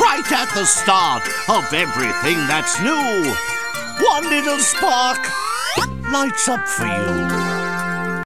right 0.00 0.32
at 0.32 0.48
the 0.54 0.64
start 0.64 1.22
of 1.48 1.72
everything 1.74 2.36
that's 2.46 2.80
new. 2.80 3.34
One 4.04 4.24
little 4.30 4.58
spark 4.58 5.18
lights 6.10 6.48
up 6.48 6.66
for 6.66 6.86
you. 6.86 8.24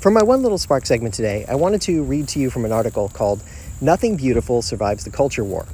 For 0.00 0.10
my 0.10 0.22
One 0.22 0.42
Little 0.42 0.56
Spark 0.56 0.86
segment 0.86 1.12
today, 1.12 1.44
I 1.46 1.56
wanted 1.56 1.82
to 1.82 2.02
read 2.02 2.26
to 2.28 2.38
you 2.40 2.48
from 2.48 2.64
an 2.64 2.72
article 2.72 3.10
called 3.10 3.42
Nothing 3.82 4.16
Beautiful 4.16 4.62
Survives 4.62 5.04
the 5.04 5.10
Culture 5.10 5.44
War. 5.44 5.66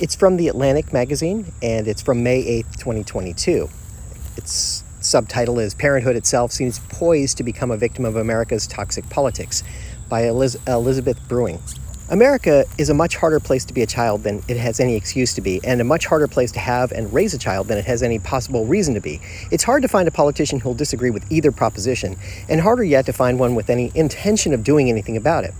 It's 0.00 0.14
from 0.14 0.36
the 0.36 0.48
Atlantic 0.48 0.92
magazine 0.92 1.50
and 1.62 1.88
it's 1.88 2.02
from 2.02 2.22
May 2.22 2.44
8th, 2.62 2.76
2022. 2.76 3.70
Its 4.36 4.84
subtitle 5.00 5.58
is 5.58 5.74
Parenthood 5.74 6.14
Itself 6.14 6.52
Seems 6.52 6.78
Poised 6.90 7.38
to 7.38 7.42
Become 7.42 7.70
a 7.70 7.78
Victim 7.78 8.04
of 8.04 8.16
America's 8.16 8.66
Toxic 8.66 9.08
Politics 9.08 9.64
by 10.10 10.26
Eliz- 10.26 10.58
Elizabeth 10.66 11.18
Bruenig. 11.26 11.78
America 12.10 12.64
is 12.78 12.88
a 12.88 12.94
much 12.94 13.16
harder 13.16 13.38
place 13.38 13.66
to 13.66 13.74
be 13.74 13.82
a 13.82 13.86
child 13.86 14.22
than 14.22 14.42
it 14.48 14.56
has 14.56 14.80
any 14.80 14.96
excuse 14.96 15.34
to 15.34 15.42
be, 15.42 15.60
and 15.62 15.78
a 15.78 15.84
much 15.84 16.06
harder 16.06 16.26
place 16.26 16.50
to 16.50 16.58
have 16.58 16.90
and 16.90 17.12
raise 17.12 17.34
a 17.34 17.38
child 17.38 17.68
than 17.68 17.76
it 17.76 17.84
has 17.84 18.02
any 18.02 18.18
possible 18.18 18.64
reason 18.64 18.94
to 18.94 19.00
be. 19.00 19.20
It's 19.50 19.62
hard 19.62 19.82
to 19.82 19.88
find 19.88 20.08
a 20.08 20.10
politician 20.10 20.58
who'll 20.58 20.72
disagree 20.72 21.10
with 21.10 21.30
either 21.30 21.52
proposition, 21.52 22.16
and 22.48 22.62
harder 22.62 22.82
yet 22.82 23.04
to 23.06 23.12
find 23.12 23.38
one 23.38 23.54
with 23.54 23.68
any 23.68 23.92
intention 23.94 24.54
of 24.54 24.64
doing 24.64 24.88
anything 24.88 25.18
about 25.18 25.44
it. 25.44 25.52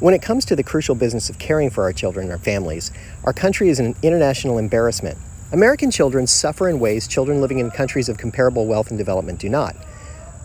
When 0.00 0.12
it 0.12 0.22
comes 0.22 0.44
to 0.46 0.56
the 0.56 0.64
crucial 0.64 0.96
business 0.96 1.30
of 1.30 1.38
caring 1.38 1.70
for 1.70 1.84
our 1.84 1.92
children 1.92 2.24
and 2.24 2.32
our 2.32 2.38
families, 2.38 2.90
our 3.22 3.32
country 3.32 3.68
is 3.68 3.78
an 3.78 3.94
international 4.02 4.58
embarrassment. 4.58 5.16
American 5.52 5.92
children 5.92 6.26
suffer 6.26 6.68
in 6.68 6.80
ways 6.80 7.06
children 7.06 7.40
living 7.40 7.60
in 7.60 7.70
countries 7.70 8.08
of 8.08 8.18
comparable 8.18 8.66
wealth 8.66 8.88
and 8.88 8.98
development 8.98 9.38
do 9.38 9.48
not. 9.48 9.76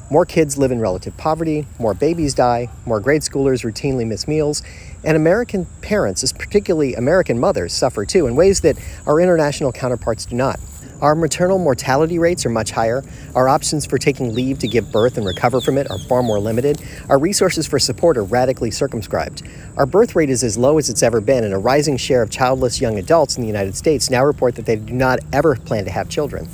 More 0.10 0.26
kids 0.26 0.58
live 0.58 0.72
in 0.72 0.80
relative 0.80 1.18
poverty, 1.18 1.68
more 1.80 1.94
babies 1.94 2.34
die, 2.34 2.70
more 2.86 3.02
grade 3.02 3.24
schoolers 3.24 3.66
routinely 3.66 4.08
miss 4.08 4.26
meals, 4.26 4.64
and 5.04 5.18
American 5.18 5.66
parents, 5.82 6.32
particularly 6.32 6.96
American 6.96 7.38
mothers, 7.38 7.74
suffer 7.74 8.06
too 8.06 8.26
in 8.26 8.36
ways 8.38 8.62
that 8.62 8.78
our 9.06 9.20
international 9.20 9.74
counterparts 9.74 10.26
do 10.26 10.36
not. 10.38 10.62
Our 11.02 11.14
maternal 11.14 11.60
mortality 11.60 12.20
rates 12.20 12.46
are 12.46 12.50
much 12.50 12.72
higher. 12.72 13.04
Our 13.36 13.50
options 13.50 13.86
for 13.86 13.98
taking 13.98 14.34
leave 14.34 14.60
to 14.60 14.68
give 14.68 14.92
birth 14.92 15.18
and 15.18 15.28
recover 15.28 15.60
from 15.60 15.78
it 15.78 15.92
are 15.92 16.00
far 16.00 16.24
more 16.24 16.40
limited. 16.40 16.82
Our 17.10 17.20
resources 17.20 17.68
for 17.68 17.78
support 17.78 18.18
are 18.18 18.24
radically 18.24 18.72
circumscribed. 18.72 19.44
Our 19.76 19.86
birth 19.86 20.16
rate 20.16 20.30
is 20.30 20.44
as 20.44 20.58
low 20.58 20.78
as 20.78 20.90
it's 20.90 21.04
ever 21.04 21.20
been, 21.20 21.44
and 21.44 21.54
a 21.54 21.58
rising 21.58 21.98
share 21.98 22.24
of 22.24 22.30
childless 22.30 22.80
young 22.80 22.98
adults 22.98 23.36
in 23.36 23.42
the 23.42 23.48
United 23.48 23.76
States 23.76 24.10
now 24.10 24.24
report 24.24 24.56
that 24.56 24.66
they 24.66 24.78
do 24.78 24.94
not 24.94 25.20
ever 25.34 25.56
plan 25.58 25.84
to 25.86 25.92
have 25.92 26.10
children. 26.10 26.48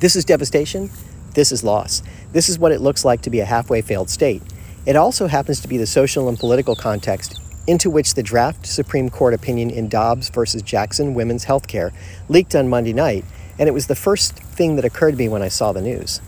This 0.00 0.16
is 0.16 0.24
devastation. 0.24 0.90
This 1.34 1.52
is 1.52 1.62
loss. 1.62 2.02
This 2.32 2.48
is 2.48 2.58
what 2.58 2.70
it 2.70 2.80
looks 2.80 3.04
like 3.04 3.22
to 3.22 3.30
be 3.30 3.40
a 3.40 3.44
halfway 3.44 3.82
failed 3.82 4.08
state. 4.08 4.42
It 4.86 4.94
also 4.94 5.26
happens 5.26 5.60
to 5.60 5.68
be 5.68 5.78
the 5.78 5.86
social 5.86 6.28
and 6.28 6.38
political 6.38 6.76
context 6.76 7.40
into 7.66 7.90
which 7.90 8.14
the 8.14 8.22
draft 8.22 8.66
Supreme 8.66 9.10
Court 9.10 9.34
opinion 9.34 9.70
in 9.70 9.88
Dobbs 9.88 10.30
versus 10.30 10.62
Jackson 10.62 11.14
Women's 11.14 11.44
Healthcare 11.44 11.92
leaked 12.28 12.54
on 12.54 12.68
Monday 12.68 12.92
night, 12.92 13.24
and 13.58 13.68
it 13.68 13.72
was 13.72 13.88
the 13.88 13.94
first 13.94 14.34
thing 14.34 14.76
that 14.76 14.84
occurred 14.84 15.12
to 15.12 15.16
me 15.16 15.28
when 15.28 15.42
I 15.42 15.48
saw 15.48 15.72
the 15.72 15.82
news. 15.82 16.20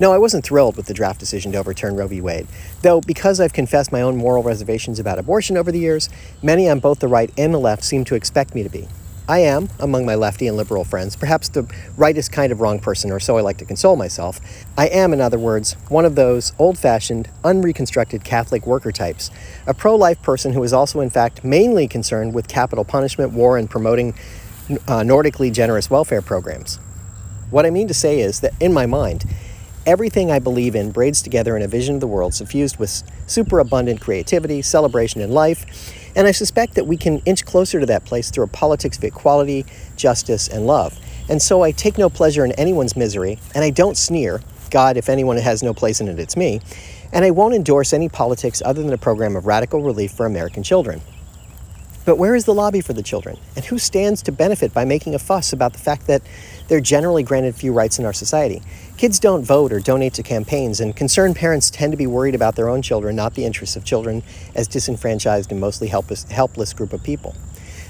No, 0.00 0.12
I 0.12 0.18
wasn't 0.18 0.44
thrilled 0.44 0.76
with 0.76 0.86
the 0.86 0.94
draft 0.94 1.20
decision 1.20 1.52
to 1.52 1.58
overturn 1.58 1.96
Roe 1.96 2.06
v. 2.06 2.20
Wade, 2.20 2.46
though 2.82 3.00
because 3.00 3.40
I've 3.40 3.52
confessed 3.52 3.92
my 3.92 4.00
own 4.00 4.16
moral 4.16 4.42
reservations 4.42 4.98
about 4.98 5.18
abortion 5.18 5.56
over 5.56 5.72
the 5.72 5.80
years, 5.80 6.08
many 6.42 6.68
on 6.68 6.80
both 6.80 7.00
the 7.00 7.08
right 7.08 7.30
and 7.36 7.52
the 7.52 7.58
left 7.58 7.84
seem 7.84 8.04
to 8.06 8.14
expect 8.14 8.54
me 8.54 8.62
to 8.62 8.68
be. 8.68 8.88
I 9.28 9.40
am, 9.40 9.68
among 9.78 10.06
my 10.06 10.14
lefty 10.14 10.46
and 10.46 10.56
liberal 10.56 10.84
friends, 10.84 11.14
perhaps 11.14 11.50
the 11.50 11.70
rightest 11.98 12.32
kind 12.32 12.50
of 12.50 12.62
wrong 12.62 12.80
person, 12.80 13.10
or 13.10 13.20
so 13.20 13.36
I 13.36 13.42
like 13.42 13.58
to 13.58 13.66
console 13.66 13.94
myself. 13.94 14.40
I 14.78 14.86
am, 14.88 15.12
in 15.12 15.20
other 15.20 15.38
words, 15.38 15.74
one 15.90 16.06
of 16.06 16.14
those 16.14 16.54
old 16.58 16.78
fashioned, 16.78 17.28
unreconstructed 17.44 18.24
Catholic 18.24 18.66
worker 18.66 18.90
types, 18.90 19.30
a 19.66 19.74
pro 19.74 19.94
life 19.96 20.22
person 20.22 20.54
who 20.54 20.62
is 20.62 20.72
also, 20.72 21.00
in 21.00 21.10
fact, 21.10 21.44
mainly 21.44 21.86
concerned 21.86 22.32
with 22.32 22.48
capital 22.48 22.86
punishment, 22.86 23.34
war, 23.34 23.58
and 23.58 23.68
promoting 23.68 24.14
uh, 24.86 25.02
Nordically 25.02 25.50
generous 25.50 25.90
welfare 25.90 26.22
programs. 26.22 26.76
What 27.50 27.66
I 27.66 27.70
mean 27.70 27.88
to 27.88 27.94
say 27.94 28.20
is 28.20 28.40
that, 28.40 28.54
in 28.60 28.72
my 28.72 28.86
mind, 28.86 29.26
everything 29.84 30.30
I 30.30 30.38
believe 30.38 30.74
in 30.74 30.90
braids 30.90 31.20
together 31.20 31.54
in 31.54 31.62
a 31.62 31.68
vision 31.68 31.94
of 31.94 32.00
the 32.00 32.06
world 32.06 32.32
suffused 32.32 32.78
with 32.78 33.02
superabundant 33.28 34.00
creativity, 34.00 34.62
celebration, 34.62 35.20
in 35.20 35.30
life 35.30 35.64
and 36.18 36.26
I 36.26 36.32
suspect 36.32 36.74
that 36.74 36.86
we 36.86 36.96
can 36.96 37.20
inch 37.20 37.44
closer 37.44 37.78
to 37.78 37.86
that 37.86 38.04
place 38.04 38.30
through 38.30 38.42
a 38.42 38.48
politics 38.48 38.98
of 38.98 39.04
equality, 39.04 39.64
justice, 39.96 40.48
and 40.48 40.66
love. 40.66 40.98
And 41.28 41.40
so 41.40 41.62
I 41.62 41.70
take 41.70 41.96
no 41.96 42.10
pleasure 42.10 42.44
in 42.44 42.50
anyone's 42.52 42.96
misery, 42.96 43.38
and 43.54 43.62
I 43.62 43.70
don't 43.70 43.96
sneer. 43.96 44.40
God, 44.70 44.96
if 44.96 45.08
anyone 45.08 45.36
has 45.36 45.62
no 45.62 45.72
place 45.72 46.00
in 46.00 46.08
it, 46.08 46.18
it's 46.18 46.36
me. 46.36 46.60
And 47.12 47.24
I 47.24 47.30
won't 47.30 47.54
endorse 47.54 47.92
any 47.92 48.08
politics 48.08 48.60
other 48.64 48.82
than 48.82 48.92
a 48.92 48.98
program 48.98 49.36
of 49.36 49.46
radical 49.46 49.80
relief 49.80 50.10
for 50.10 50.26
American 50.26 50.64
children. 50.64 51.00
But 52.08 52.16
where 52.16 52.34
is 52.34 52.46
the 52.46 52.54
lobby 52.54 52.80
for 52.80 52.94
the 52.94 53.02
children? 53.02 53.36
And 53.54 53.66
who 53.66 53.76
stands 53.76 54.22
to 54.22 54.32
benefit 54.32 54.72
by 54.72 54.86
making 54.86 55.14
a 55.14 55.18
fuss 55.18 55.52
about 55.52 55.74
the 55.74 55.78
fact 55.78 56.06
that 56.06 56.22
they're 56.66 56.80
generally 56.80 57.22
granted 57.22 57.54
few 57.54 57.70
rights 57.70 57.98
in 57.98 58.06
our 58.06 58.14
society? 58.14 58.62
Kids 58.96 59.20
don't 59.20 59.44
vote 59.44 59.74
or 59.74 59.78
donate 59.78 60.14
to 60.14 60.22
campaigns, 60.22 60.80
and 60.80 60.96
concerned 60.96 61.36
parents 61.36 61.68
tend 61.68 61.92
to 61.92 61.98
be 61.98 62.06
worried 62.06 62.34
about 62.34 62.56
their 62.56 62.70
own 62.70 62.80
children, 62.80 63.14
not 63.14 63.34
the 63.34 63.44
interests 63.44 63.76
of 63.76 63.84
children 63.84 64.22
as 64.54 64.66
disenfranchised 64.66 65.52
and 65.52 65.60
mostly 65.60 65.86
helpless, 65.86 66.22
helpless 66.30 66.72
group 66.72 66.94
of 66.94 67.02
people. 67.02 67.36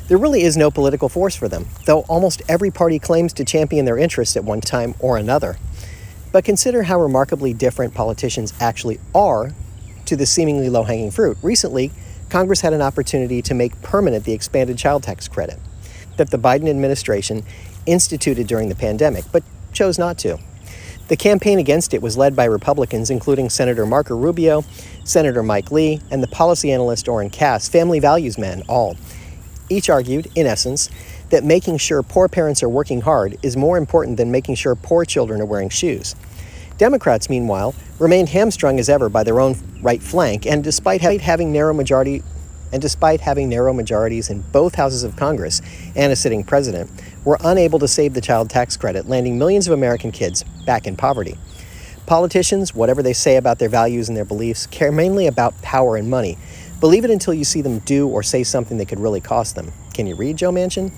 There 0.08 0.18
really 0.18 0.42
is 0.42 0.56
no 0.56 0.68
political 0.68 1.08
force 1.08 1.36
for 1.36 1.46
them, 1.46 1.68
though 1.84 2.00
almost 2.08 2.42
every 2.48 2.72
party 2.72 2.98
claims 2.98 3.32
to 3.34 3.44
champion 3.44 3.84
their 3.84 3.98
interests 3.98 4.36
at 4.36 4.42
one 4.42 4.60
time 4.60 4.96
or 4.98 5.16
another. 5.16 5.58
But 6.32 6.44
consider 6.44 6.82
how 6.82 7.00
remarkably 7.00 7.54
different 7.54 7.94
politicians 7.94 8.52
actually 8.58 8.98
are 9.14 9.52
to 10.06 10.16
the 10.16 10.26
seemingly 10.26 10.70
low 10.70 10.82
hanging 10.82 11.12
fruit. 11.12 11.38
Recently, 11.40 11.92
Congress 12.28 12.60
had 12.60 12.72
an 12.72 12.82
opportunity 12.82 13.40
to 13.42 13.54
make 13.54 13.80
permanent 13.82 14.24
the 14.24 14.32
expanded 14.32 14.76
child 14.76 15.02
tax 15.02 15.28
credit 15.28 15.58
that 16.16 16.30
the 16.30 16.38
Biden 16.38 16.68
administration 16.68 17.42
instituted 17.86 18.46
during 18.46 18.68
the 18.68 18.74
pandemic, 18.74 19.24
but 19.32 19.42
chose 19.72 19.98
not 19.98 20.18
to. 20.18 20.38
The 21.08 21.16
campaign 21.16 21.58
against 21.58 21.94
it 21.94 22.02
was 22.02 22.18
led 22.18 22.36
by 22.36 22.44
Republicans, 22.44 23.08
including 23.08 23.48
Senator 23.48 23.86
Marco 23.86 24.14
Rubio, 24.14 24.62
Senator 25.04 25.42
Mike 25.42 25.72
Lee, 25.72 26.02
and 26.10 26.22
the 26.22 26.28
policy 26.28 26.70
analyst 26.70 27.08
Oren 27.08 27.30
Cass, 27.30 27.66
family 27.66 27.98
values 27.98 28.36
men, 28.36 28.62
all. 28.68 28.96
Each 29.70 29.88
argued, 29.88 30.28
in 30.34 30.46
essence, 30.46 30.90
that 31.30 31.44
making 31.44 31.78
sure 31.78 32.02
poor 32.02 32.28
parents 32.28 32.62
are 32.62 32.68
working 32.68 33.00
hard 33.00 33.38
is 33.42 33.56
more 33.56 33.78
important 33.78 34.18
than 34.18 34.30
making 34.30 34.56
sure 34.56 34.74
poor 34.74 35.06
children 35.06 35.40
are 35.40 35.46
wearing 35.46 35.70
shoes. 35.70 36.14
Democrats, 36.78 37.28
meanwhile, 37.28 37.74
remained 37.98 38.28
hamstrung 38.28 38.78
as 38.78 38.88
ever 38.88 39.08
by 39.08 39.24
their 39.24 39.40
own 39.40 39.56
right 39.82 40.02
flank, 40.02 40.46
and 40.46 40.62
despite 40.62 41.00
having 41.00 41.52
narrow 41.52 41.74
majority 41.74 42.22
and 42.72 42.82
despite 42.82 43.20
having 43.20 43.48
narrow 43.48 43.72
majorities 43.72 44.30
in 44.30 44.42
both 44.52 44.74
houses 44.74 45.02
of 45.02 45.16
Congress 45.16 45.62
and 45.96 46.12
a 46.12 46.16
sitting 46.16 46.44
president, 46.44 46.90
were 47.24 47.38
unable 47.40 47.78
to 47.78 47.88
save 47.88 48.14
the 48.14 48.20
child 48.20 48.50
tax 48.50 48.76
credit, 48.76 49.08
landing 49.08 49.38
millions 49.38 49.66
of 49.66 49.72
American 49.72 50.12
kids 50.12 50.44
back 50.66 50.86
in 50.86 50.94
poverty. 50.94 51.36
Politicians, 52.06 52.74
whatever 52.74 53.02
they 53.02 53.12
say 53.12 53.36
about 53.36 53.58
their 53.58 53.68
values 53.68 54.08
and 54.08 54.16
their 54.16 54.24
beliefs, 54.24 54.66
care 54.66 54.92
mainly 54.92 55.26
about 55.26 55.60
power 55.62 55.96
and 55.96 56.08
money. 56.08 56.38
Believe 56.80 57.04
it 57.04 57.10
until 57.10 57.34
you 57.34 57.44
see 57.44 57.60
them 57.60 57.80
do 57.80 58.06
or 58.06 58.22
say 58.22 58.44
something 58.44 58.78
that 58.78 58.88
could 58.88 59.00
really 59.00 59.20
cost 59.20 59.56
them. 59.56 59.72
Can 59.94 60.06
you 60.06 60.14
read, 60.14 60.36
Joe 60.36 60.52
Manchin? 60.52 60.92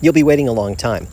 You'll 0.00 0.12
be 0.12 0.22
waiting 0.22 0.48
a 0.48 0.52
long 0.52 0.76
time. 0.76 1.08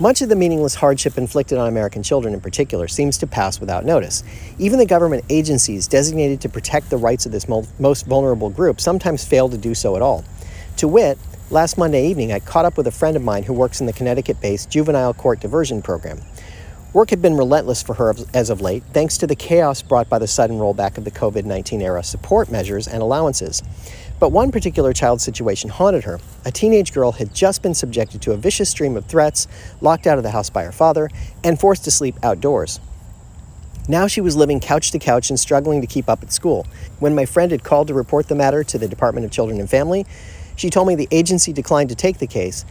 Much 0.00 0.22
of 0.22 0.28
the 0.28 0.34
meaningless 0.34 0.74
hardship 0.74 1.16
inflicted 1.16 1.56
on 1.56 1.68
American 1.68 2.02
children 2.02 2.34
in 2.34 2.40
particular 2.40 2.88
seems 2.88 3.16
to 3.16 3.28
pass 3.28 3.60
without 3.60 3.84
notice. 3.84 4.24
Even 4.58 4.76
the 4.76 4.84
government 4.84 5.24
agencies 5.30 5.86
designated 5.86 6.40
to 6.40 6.48
protect 6.48 6.90
the 6.90 6.96
rights 6.96 7.26
of 7.26 7.30
this 7.30 7.46
most 7.78 8.04
vulnerable 8.06 8.50
group 8.50 8.80
sometimes 8.80 9.24
fail 9.24 9.48
to 9.48 9.56
do 9.56 9.72
so 9.72 9.94
at 9.94 10.02
all. 10.02 10.24
To 10.78 10.88
wit, 10.88 11.16
last 11.48 11.78
Monday 11.78 12.08
evening 12.08 12.32
I 12.32 12.40
caught 12.40 12.64
up 12.64 12.76
with 12.76 12.88
a 12.88 12.90
friend 12.90 13.16
of 13.16 13.22
mine 13.22 13.44
who 13.44 13.52
works 13.52 13.78
in 13.78 13.86
the 13.86 13.92
Connecticut 13.92 14.40
based 14.40 14.68
Juvenile 14.68 15.14
Court 15.14 15.38
Diversion 15.38 15.80
Program. 15.80 16.20
Work 16.92 17.10
had 17.10 17.22
been 17.22 17.36
relentless 17.36 17.80
for 17.80 17.94
her 17.94 18.14
as 18.34 18.50
of 18.50 18.60
late, 18.60 18.82
thanks 18.92 19.18
to 19.18 19.28
the 19.28 19.36
chaos 19.36 19.80
brought 19.80 20.08
by 20.08 20.18
the 20.18 20.26
sudden 20.26 20.58
rollback 20.58 20.98
of 20.98 21.04
the 21.04 21.10
COVID 21.12 21.44
19 21.44 21.80
era 21.80 22.02
support 22.02 22.50
measures 22.50 22.88
and 22.88 23.00
allowances. 23.00 23.62
But 24.24 24.32
one 24.32 24.52
particular 24.52 24.94
child 24.94 25.20
situation 25.20 25.68
haunted 25.68 26.04
her. 26.04 26.18
A 26.46 26.50
teenage 26.50 26.94
girl 26.94 27.12
had 27.12 27.34
just 27.34 27.60
been 27.60 27.74
subjected 27.74 28.22
to 28.22 28.32
a 28.32 28.38
vicious 28.38 28.70
stream 28.70 28.96
of 28.96 29.04
threats, 29.04 29.46
locked 29.82 30.06
out 30.06 30.16
of 30.16 30.24
the 30.24 30.30
house 30.30 30.48
by 30.48 30.64
her 30.64 30.72
father, 30.72 31.10
and 31.44 31.60
forced 31.60 31.84
to 31.84 31.90
sleep 31.90 32.16
outdoors. 32.22 32.80
Now 33.86 34.06
she 34.06 34.22
was 34.22 34.34
living 34.34 34.60
couch 34.60 34.92
to 34.92 34.98
couch 34.98 35.28
and 35.28 35.38
struggling 35.38 35.82
to 35.82 35.86
keep 35.86 36.08
up 36.08 36.22
at 36.22 36.32
school. 36.32 36.66
When 37.00 37.14
my 37.14 37.26
friend 37.26 37.52
had 37.52 37.64
called 37.64 37.88
to 37.88 37.92
report 37.92 38.28
the 38.28 38.34
matter 38.34 38.64
to 38.64 38.78
the 38.78 38.88
Department 38.88 39.26
of 39.26 39.30
Children 39.30 39.60
and 39.60 39.68
Family, 39.68 40.06
she 40.56 40.70
told 40.70 40.88
me 40.88 40.94
the 40.94 41.08
agency 41.10 41.52
declined 41.52 41.90
to 41.90 41.94
take 41.94 42.16
the 42.16 42.26
case, 42.26 42.64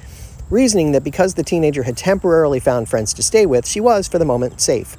reasoning 0.50 0.92
that 0.94 1.04
because 1.04 1.36
the 1.36 1.44
teenager 1.44 1.84
had 1.84 1.98
temporarily 1.98 2.60
found 2.60 2.90
friends 2.90 3.14
to 3.14 3.22
stay 3.22 3.46
with, 3.46 3.68
she 3.68 3.80
was, 3.80 4.08
for 4.08 4.18
the 4.18 4.26
moment, 4.26 4.60
safe. 4.60 4.98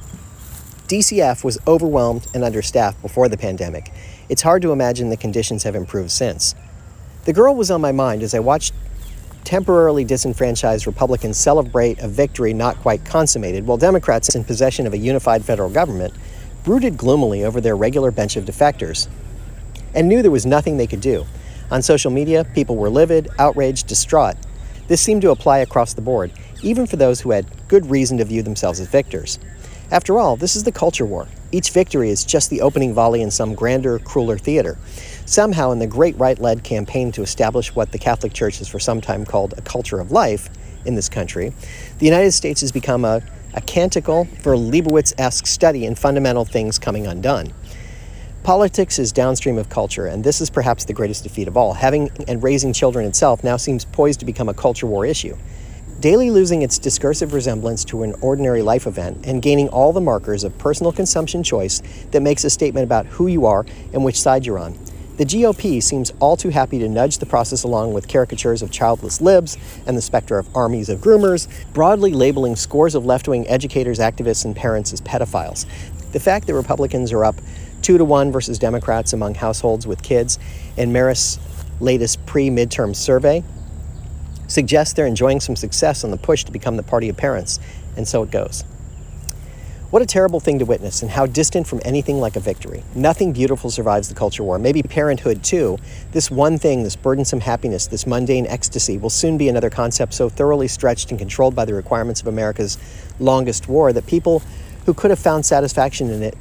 DCF 0.89 1.45
was 1.45 1.59
overwhelmed 1.67 2.27
and 2.35 2.45
understaffed 2.45 3.01
before 3.01 3.29
the 3.29 3.39
pandemic, 3.39 3.91
it's 4.29 4.43
hard 4.43 4.61
to 4.63 4.73
imagine 4.73 5.09
the 5.09 5.17
conditions 5.17 5.63
have 5.63 5.75
improved 5.75 6.11
since. 6.11 6.55
The 7.25 7.33
girl 7.33 7.55
was 7.55 7.71
on 7.71 7.81
my 7.81 7.93
mind 7.93 8.23
as 8.23 8.35
I 8.35 8.41
watched 8.41 8.75
temporarily 9.45 10.05
disenfranchised 10.05 10.87
Republicans 10.87 11.39
celebrate 11.39 11.99
a 12.01 12.09
victory 12.09 12.53
not 12.53 12.77
quite 12.77 13.05
consummated, 13.05 13.67
while 13.67 13.79
Democrats 13.79 14.35
in 14.35 14.45
possession 14.45 14.87
of 14.87 14.93
a 14.93 14.99
unified 14.99 15.45
federal 15.45 15.71
government 15.71 16.13
brooded 16.65 16.97
gloomily 16.97 17.45
over 17.45 17.61
their 17.61 17.77
regular 17.77 18.11
bench 18.11 18.37
of 18.37 18.45
defectors 18.45 19.09
and 19.95 20.09
knew 20.09 20.23
there 20.23 20.31
was 20.31 20.47
nothing 20.47 20.77
they 20.77 20.87
could 20.87 21.01
do. 21.01 21.25
On 21.71 21.81
social 21.81 22.11
media, 22.11 22.45
people 22.55 22.77
were 22.77 22.91
livid, 22.91 23.29
outraged, 23.39 23.87
distraught. 23.87 24.37
This 24.89 25.01
seemed 25.01 25.23
to 25.23 25.31
apply 25.31 25.59
across 25.59 25.95
the 25.95 26.03
board, 26.03 26.31
even 26.63 26.87
for 26.87 26.97
those 26.97 27.21
who 27.21 27.31
had 27.31 27.47
good 27.69 27.87
reason 27.87 28.19
to 28.19 28.25
view 28.25 28.43
themselves 28.43 28.81
as 28.81 28.89
victors. 28.89 29.39
After 29.95 30.19
all, 30.19 30.35
this 30.35 30.57
is 30.57 30.65
the 30.65 30.73
culture 30.73 31.07
war. 31.07 31.29
Each 31.53 31.71
victory 31.71 32.11
is 32.11 32.25
just 32.25 32.51
the 32.51 32.63
opening 32.63 32.93
volley 32.95 33.23
in 33.23 33.31
some 33.31 33.55
grander, 33.55 34.01
crueler 34.01 34.37
theater. 34.37 34.77
Somehow, 35.25 35.71
in 35.71 35.79
the 35.79 35.87
great 35.87 36.19
right 36.19 36.37
led 36.37 36.65
campaign 36.65 37.13
to 37.13 37.23
establish 37.23 37.73
what 37.77 37.93
the 37.93 37.99
Catholic 37.99 38.33
Church 38.33 38.59
has 38.59 38.67
for 38.67 38.81
some 38.81 39.01
time 39.01 39.25
called 39.25 39.55
a 39.57 39.63
culture 39.63 40.01
of 40.01 40.11
life 40.11 40.51
in 40.85 40.97
this 40.97 41.09
country, 41.09 41.53
the 42.01 42.07
United 42.07 42.33
States 42.33 42.61
has 42.63 42.73
become 42.73 43.05
a, 43.05 43.23
a 43.55 43.61
canticle 43.61 44.25
for 44.43 44.57
Leibowitz 44.57 45.15
esque 45.17 45.47
study 45.47 45.85
in 45.85 45.95
fundamental 45.95 46.45
things 46.45 46.77
coming 46.77 47.07
undone. 47.07 47.53
Politics 48.43 48.99
is 48.99 49.13
downstream 49.13 49.59
of 49.59 49.69
culture, 49.69 50.07
and 50.07 50.25
this 50.25 50.41
is 50.41 50.51
perhaps 50.51 50.87
the 50.87 50.93
greatest 50.93 51.23
defeat 51.23 51.47
of 51.47 51.57
all. 51.57 51.73
Having 51.73 52.11
and 52.27 52.43
raising 52.43 52.73
children 52.73 53.07
itself 53.07 53.45
now 53.45 53.57
seems 53.57 53.85
poised 53.85 54.19
to 54.19 54.27
become 54.27 54.49
a 54.49 54.55
culture 54.55 54.89
war 54.89 55.07
issue 55.07 55.37
daily 56.01 56.31
losing 56.31 56.63
its 56.63 56.79
discursive 56.79 57.33
resemblance 57.33 57.85
to 57.85 58.03
an 58.03 58.15
ordinary 58.21 58.63
life 58.63 58.87
event 58.87 59.27
and 59.27 59.41
gaining 59.41 59.69
all 59.69 59.93
the 59.93 60.01
markers 60.01 60.45
of 60.45 60.57
personal 60.59 60.93
consumption 60.93 61.43
choice 61.43 61.83
that 62.11 62.21
makes 62.21 62.45
a 62.45 62.51
statement 62.51 62.85
about 62.85 63.07
who 63.07 63.27
you 63.27 63.47
are 63.47 63.65
and 63.93 64.05
which 64.05 64.21
side 64.21 64.45
you're 64.45 64.59
on. 64.59 64.79
The 65.17 65.25
GOP 65.25 65.81
seems 65.81 66.13
all 66.19 66.37
too 66.37 66.49
happy 66.49 66.81
to 66.81 66.89
nudge 66.89 67.19
the 67.19 67.27
process 67.27 67.63
along 67.63 67.95
with 67.95 68.09
caricatures 68.09 68.63
of 68.63 68.73
childless 68.73 69.21
libs 69.21 69.57
and 69.87 69.97
the 69.97 70.03
specter 70.03 70.39
of 70.39 70.57
armies 70.57 70.89
of 70.89 70.99
groomers, 70.99 71.47
broadly 71.73 72.13
labeling 72.13 72.57
scores 72.57 72.97
of 72.97 73.07
left 73.07 73.29
wing 73.29 73.47
educators, 73.47 74.01
activists, 74.01 74.45
and 74.45 74.57
parents 74.57 74.93
as 74.93 75.01
pedophiles. 75.01 75.67
The 76.11 76.19
fact 76.19 76.49
that 76.49 76.55
Republicans 76.55 77.13
are 77.13 77.25
up 77.25 77.37
two 77.81 77.97
to 77.97 78.05
one 78.05 78.33
versus 78.33 78.59
Democrats 78.59 79.13
among 79.13 79.37
households 79.37 79.87
with 79.87 80.03
kids 80.03 80.41
in 80.77 80.93
Marist's 80.93 81.39
latest 81.81 82.25
pre 82.27 82.51
midterm 82.51 82.97
survey 82.97 83.45
suggests 84.55 84.95
they're 84.95 85.07
enjoying 85.07 85.41
some 85.41 85.57
success 85.57 86.05
on 86.05 86.11
the 86.11 86.17
push 86.17 86.45
to 86.45 86.53
become 86.53 86.77
the 86.77 86.83
party 86.83 87.09
of 87.09 87.17
parents, 87.17 87.61
and 87.97 88.09
so 88.09 88.23
it 88.23 88.31
goes. 88.31 88.65
What 89.91 90.03
a 90.03 90.07
terrible 90.07 90.41
thing 90.41 90.59
to 90.59 90.65
witness, 90.65 91.03
and 91.03 91.11
how 91.11 91.27
distant 91.27 91.69
from 91.69 91.81
anything 91.85 92.19
like 92.19 92.35
a 92.35 92.41
victory. 92.41 92.83
Nothing 92.97 93.33
beautiful 93.33 93.71
survives 93.71 94.09
the 94.09 94.15
culture 94.15 94.43
war. 94.43 94.59
Maybe 94.59 94.83
parenthood, 94.83 95.45
too. 95.45 95.79
This 96.11 96.33
one 96.33 96.59
thing, 96.59 96.83
this 96.83 96.97
burdensome 96.97 97.41
happiness, 97.41 97.87
this 97.87 98.07
mundane 98.07 98.47
ecstasy, 98.47 98.99
will 98.99 99.11
soon 99.11 99.39
be 99.39 99.49
another 99.49 99.71
concept 99.71 100.15
so 100.15 100.29
thoroughly 100.29 100.67
stretched 100.67 101.11
and 101.11 101.19
controlled 101.19 101.55
by 101.55 101.65
the 101.65 101.75
requirements 101.75 102.21
of 102.21 102.27
America's 102.27 102.77
longest 103.21 103.69
war 103.69 103.93
that 103.93 104.07
people 104.07 104.43
who 104.87 104.95
could 104.95 105.11
have 105.11 105.21
found 105.21 105.47
satisfaction 105.47 106.11
in 106.11 106.23
it 106.25 106.37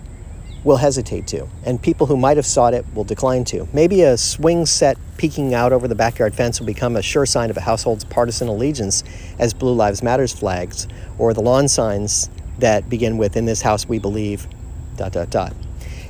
will 0.63 0.77
hesitate 0.77 1.27
to, 1.27 1.47
and 1.65 1.81
people 1.81 2.07
who 2.07 2.17
might 2.17 2.37
have 2.37 2.45
sought 2.45 2.73
it 2.73 2.85
will 2.93 3.03
decline 3.03 3.43
to. 3.45 3.67
Maybe 3.73 4.03
a 4.03 4.17
swing 4.17 4.65
set 4.65 4.97
peeking 5.17 5.53
out 5.53 5.73
over 5.73 5.87
the 5.87 5.95
backyard 5.95 6.33
fence 6.33 6.59
will 6.59 6.67
become 6.67 6.95
a 6.95 7.01
sure 7.01 7.25
sign 7.25 7.49
of 7.49 7.57
a 7.57 7.61
household's 7.61 8.03
partisan 8.03 8.47
allegiance 8.47 9.03
as 9.39 9.53
Blue 9.53 9.73
Lives 9.73 10.01
Matters 10.01 10.33
flags, 10.33 10.87
or 11.17 11.33
the 11.33 11.41
lawn 11.41 11.67
signs 11.67 12.29
that 12.59 12.89
begin 12.89 13.17
with, 13.17 13.35
In 13.35 13.45
this 13.45 13.61
house 13.61 13.87
we 13.87 13.99
believe, 13.99 14.47
dot, 14.95 15.11
dot, 15.11 15.29
dot. 15.29 15.53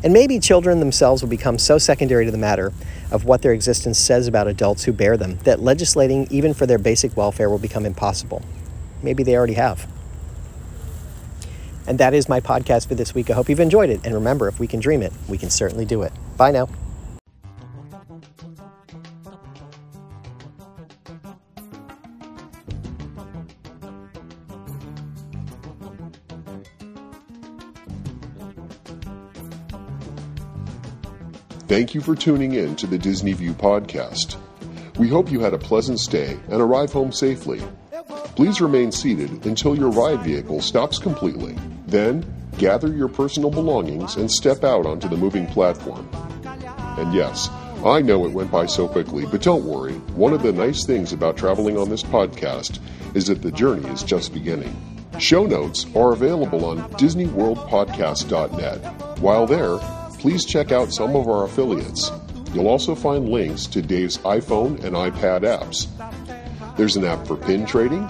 And 0.04 0.12
maybe 0.12 0.38
children 0.39 0.80
themselves 0.80 1.22
will 1.22 1.30
become 1.30 1.58
so 1.58 1.78
secondary 1.78 2.26
to 2.26 2.32
the 2.32 2.38
matter 2.38 2.74
of 3.10 3.24
what 3.24 3.42
their 3.42 3.54
existence 3.54 3.98
says 3.98 4.28
about 4.28 4.48
adults 4.48 4.84
who 4.84 4.92
bear 4.92 5.16
them 5.16 5.38
that 5.44 5.62
legislating 5.62 6.28
even 6.30 6.54
for 6.54 6.66
their 6.66 6.78
basic 6.78 7.16
welfare 7.16 7.50
will 7.50 7.60
become 7.60 7.86
impossible. 7.86 8.42
Maybe 9.02 9.24
they 9.24 9.36
already 9.36 9.54
have. 9.54 9.88
And 11.88 12.00
that 12.00 12.13
is 12.13 12.30
my 12.30 12.39
podcast 12.39 12.88
for 12.88 12.96
this 12.96 13.13
week. 13.13 13.30
I 13.30 13.34
hope 13.34 13.50
you've 13.50 13.60
enjoyed 13.60 13.89
it. 13.89 14.06
And 14.06 14.13
remember, 14.13 14.48
if 14.48 14.60
we 14.60 14.67
can 14.67 14.80
dream 14.80 15.02
it, 15.02 15.13
we 15.28 15.38
can 15.38 15.50
certainly 15.50 15.86
do 15.86 16.04
it. 16.04 16.13
Bye 16.38 16.52
now. 16.52 16.69
Thank 31.74 31.96
you 31.96 32.02
for 32.02 32.15
tuning 32.15 32.54
in 32.54 32.76
to 32.76 32.86
the 32.86 33.00
Disney 33.00 33.34
View 33.34 33.54
podcast. 33.54 34.36
We 35.00 35.08
hope 35.08 35.32
you 35.32 35.39
had 35.39 35.56
a 35.56 35.58
pleasant 35.58 36.00
stay 36.00 36.38
and 36.50 36.62
arrive 36.62 36.93
home 36.93 37.12
safely. 37.12 37.63
Please 38.36 38.62
remain 38.62 38.91
seated 38.91 39.46
until 39.48 39.76
your 39.76 39.89
ride 39.89 40.22
vehicle 40.22 40.62
stops 40.62 41.00
completely. 41.00 41.56
Then, 41.94 42.26
gather 42.58 42.92
your 42.92 43.08
personal 43.08 43.52
belongings 43.52 44.16
and 44.16 44.32
step 44.32 44.64
out 44.64 44.88
onto 44.88 45.08
the 45.08 45.16
moving 45.16 45.46
platform. 45.46 46.10
And 46.98 47.14
yes, 47.14 47.52
I 47.86 48.02
know 48.02 48.26
it 48.26 48.32
went 48.32 48.50
by 48.50 48.66
so 48.66 48.88
quickly, 48.88 49.28
but 49.28 49.44
don't 49.44 49.64
worry. 49.64 49.94
One 50.16 50.34
of 50.34 50.42
the 50.42 50.52
nice 50.52 50.86
things 50.86 51.14
about 51.14 51.38
traveling 51.38 51.78
on 51.78 51.90
this 51.90 52.02
podcast 52.02 52.80
is 53.14 53.28
that 53.28 53.44
the 53.44 53.52
journey 53.52 53.88
is 53.90 54.02
just 54.02 54.34
beginning. 54.34 54.76
Show 55.20 55.46
notes 55.46 55.86
are 55.96 56.14
available 56.14 56.66
on 56.66 56.80
DisneyWorldPodcast.net. 56.94 59.20
While 59.20 59.46
there, 59.46 59.78
please 60.18 60.46
check 60.46 60.72
out 60.72 60.92
some 60.92 61.16
of 61.16 61.28
our 61.28 61.44
affiliates. 61.44 62.10
You'll 62.56 62.70
also 62.70 62.96
find 62.96 63.30
links 63.30 63.68
to 63.68 63.84
Dave's 63.84 64.18
iPhone 64.18 64.84
and 64.84 64.96
iPad 64.96 65.42
apps. 65.42 65.86
There's 66.76 66.96
an 66.96 67.06
app 67.06 67.28
for 67.28 67.38
pin 67.38 67.68
trading, 67.68 68.10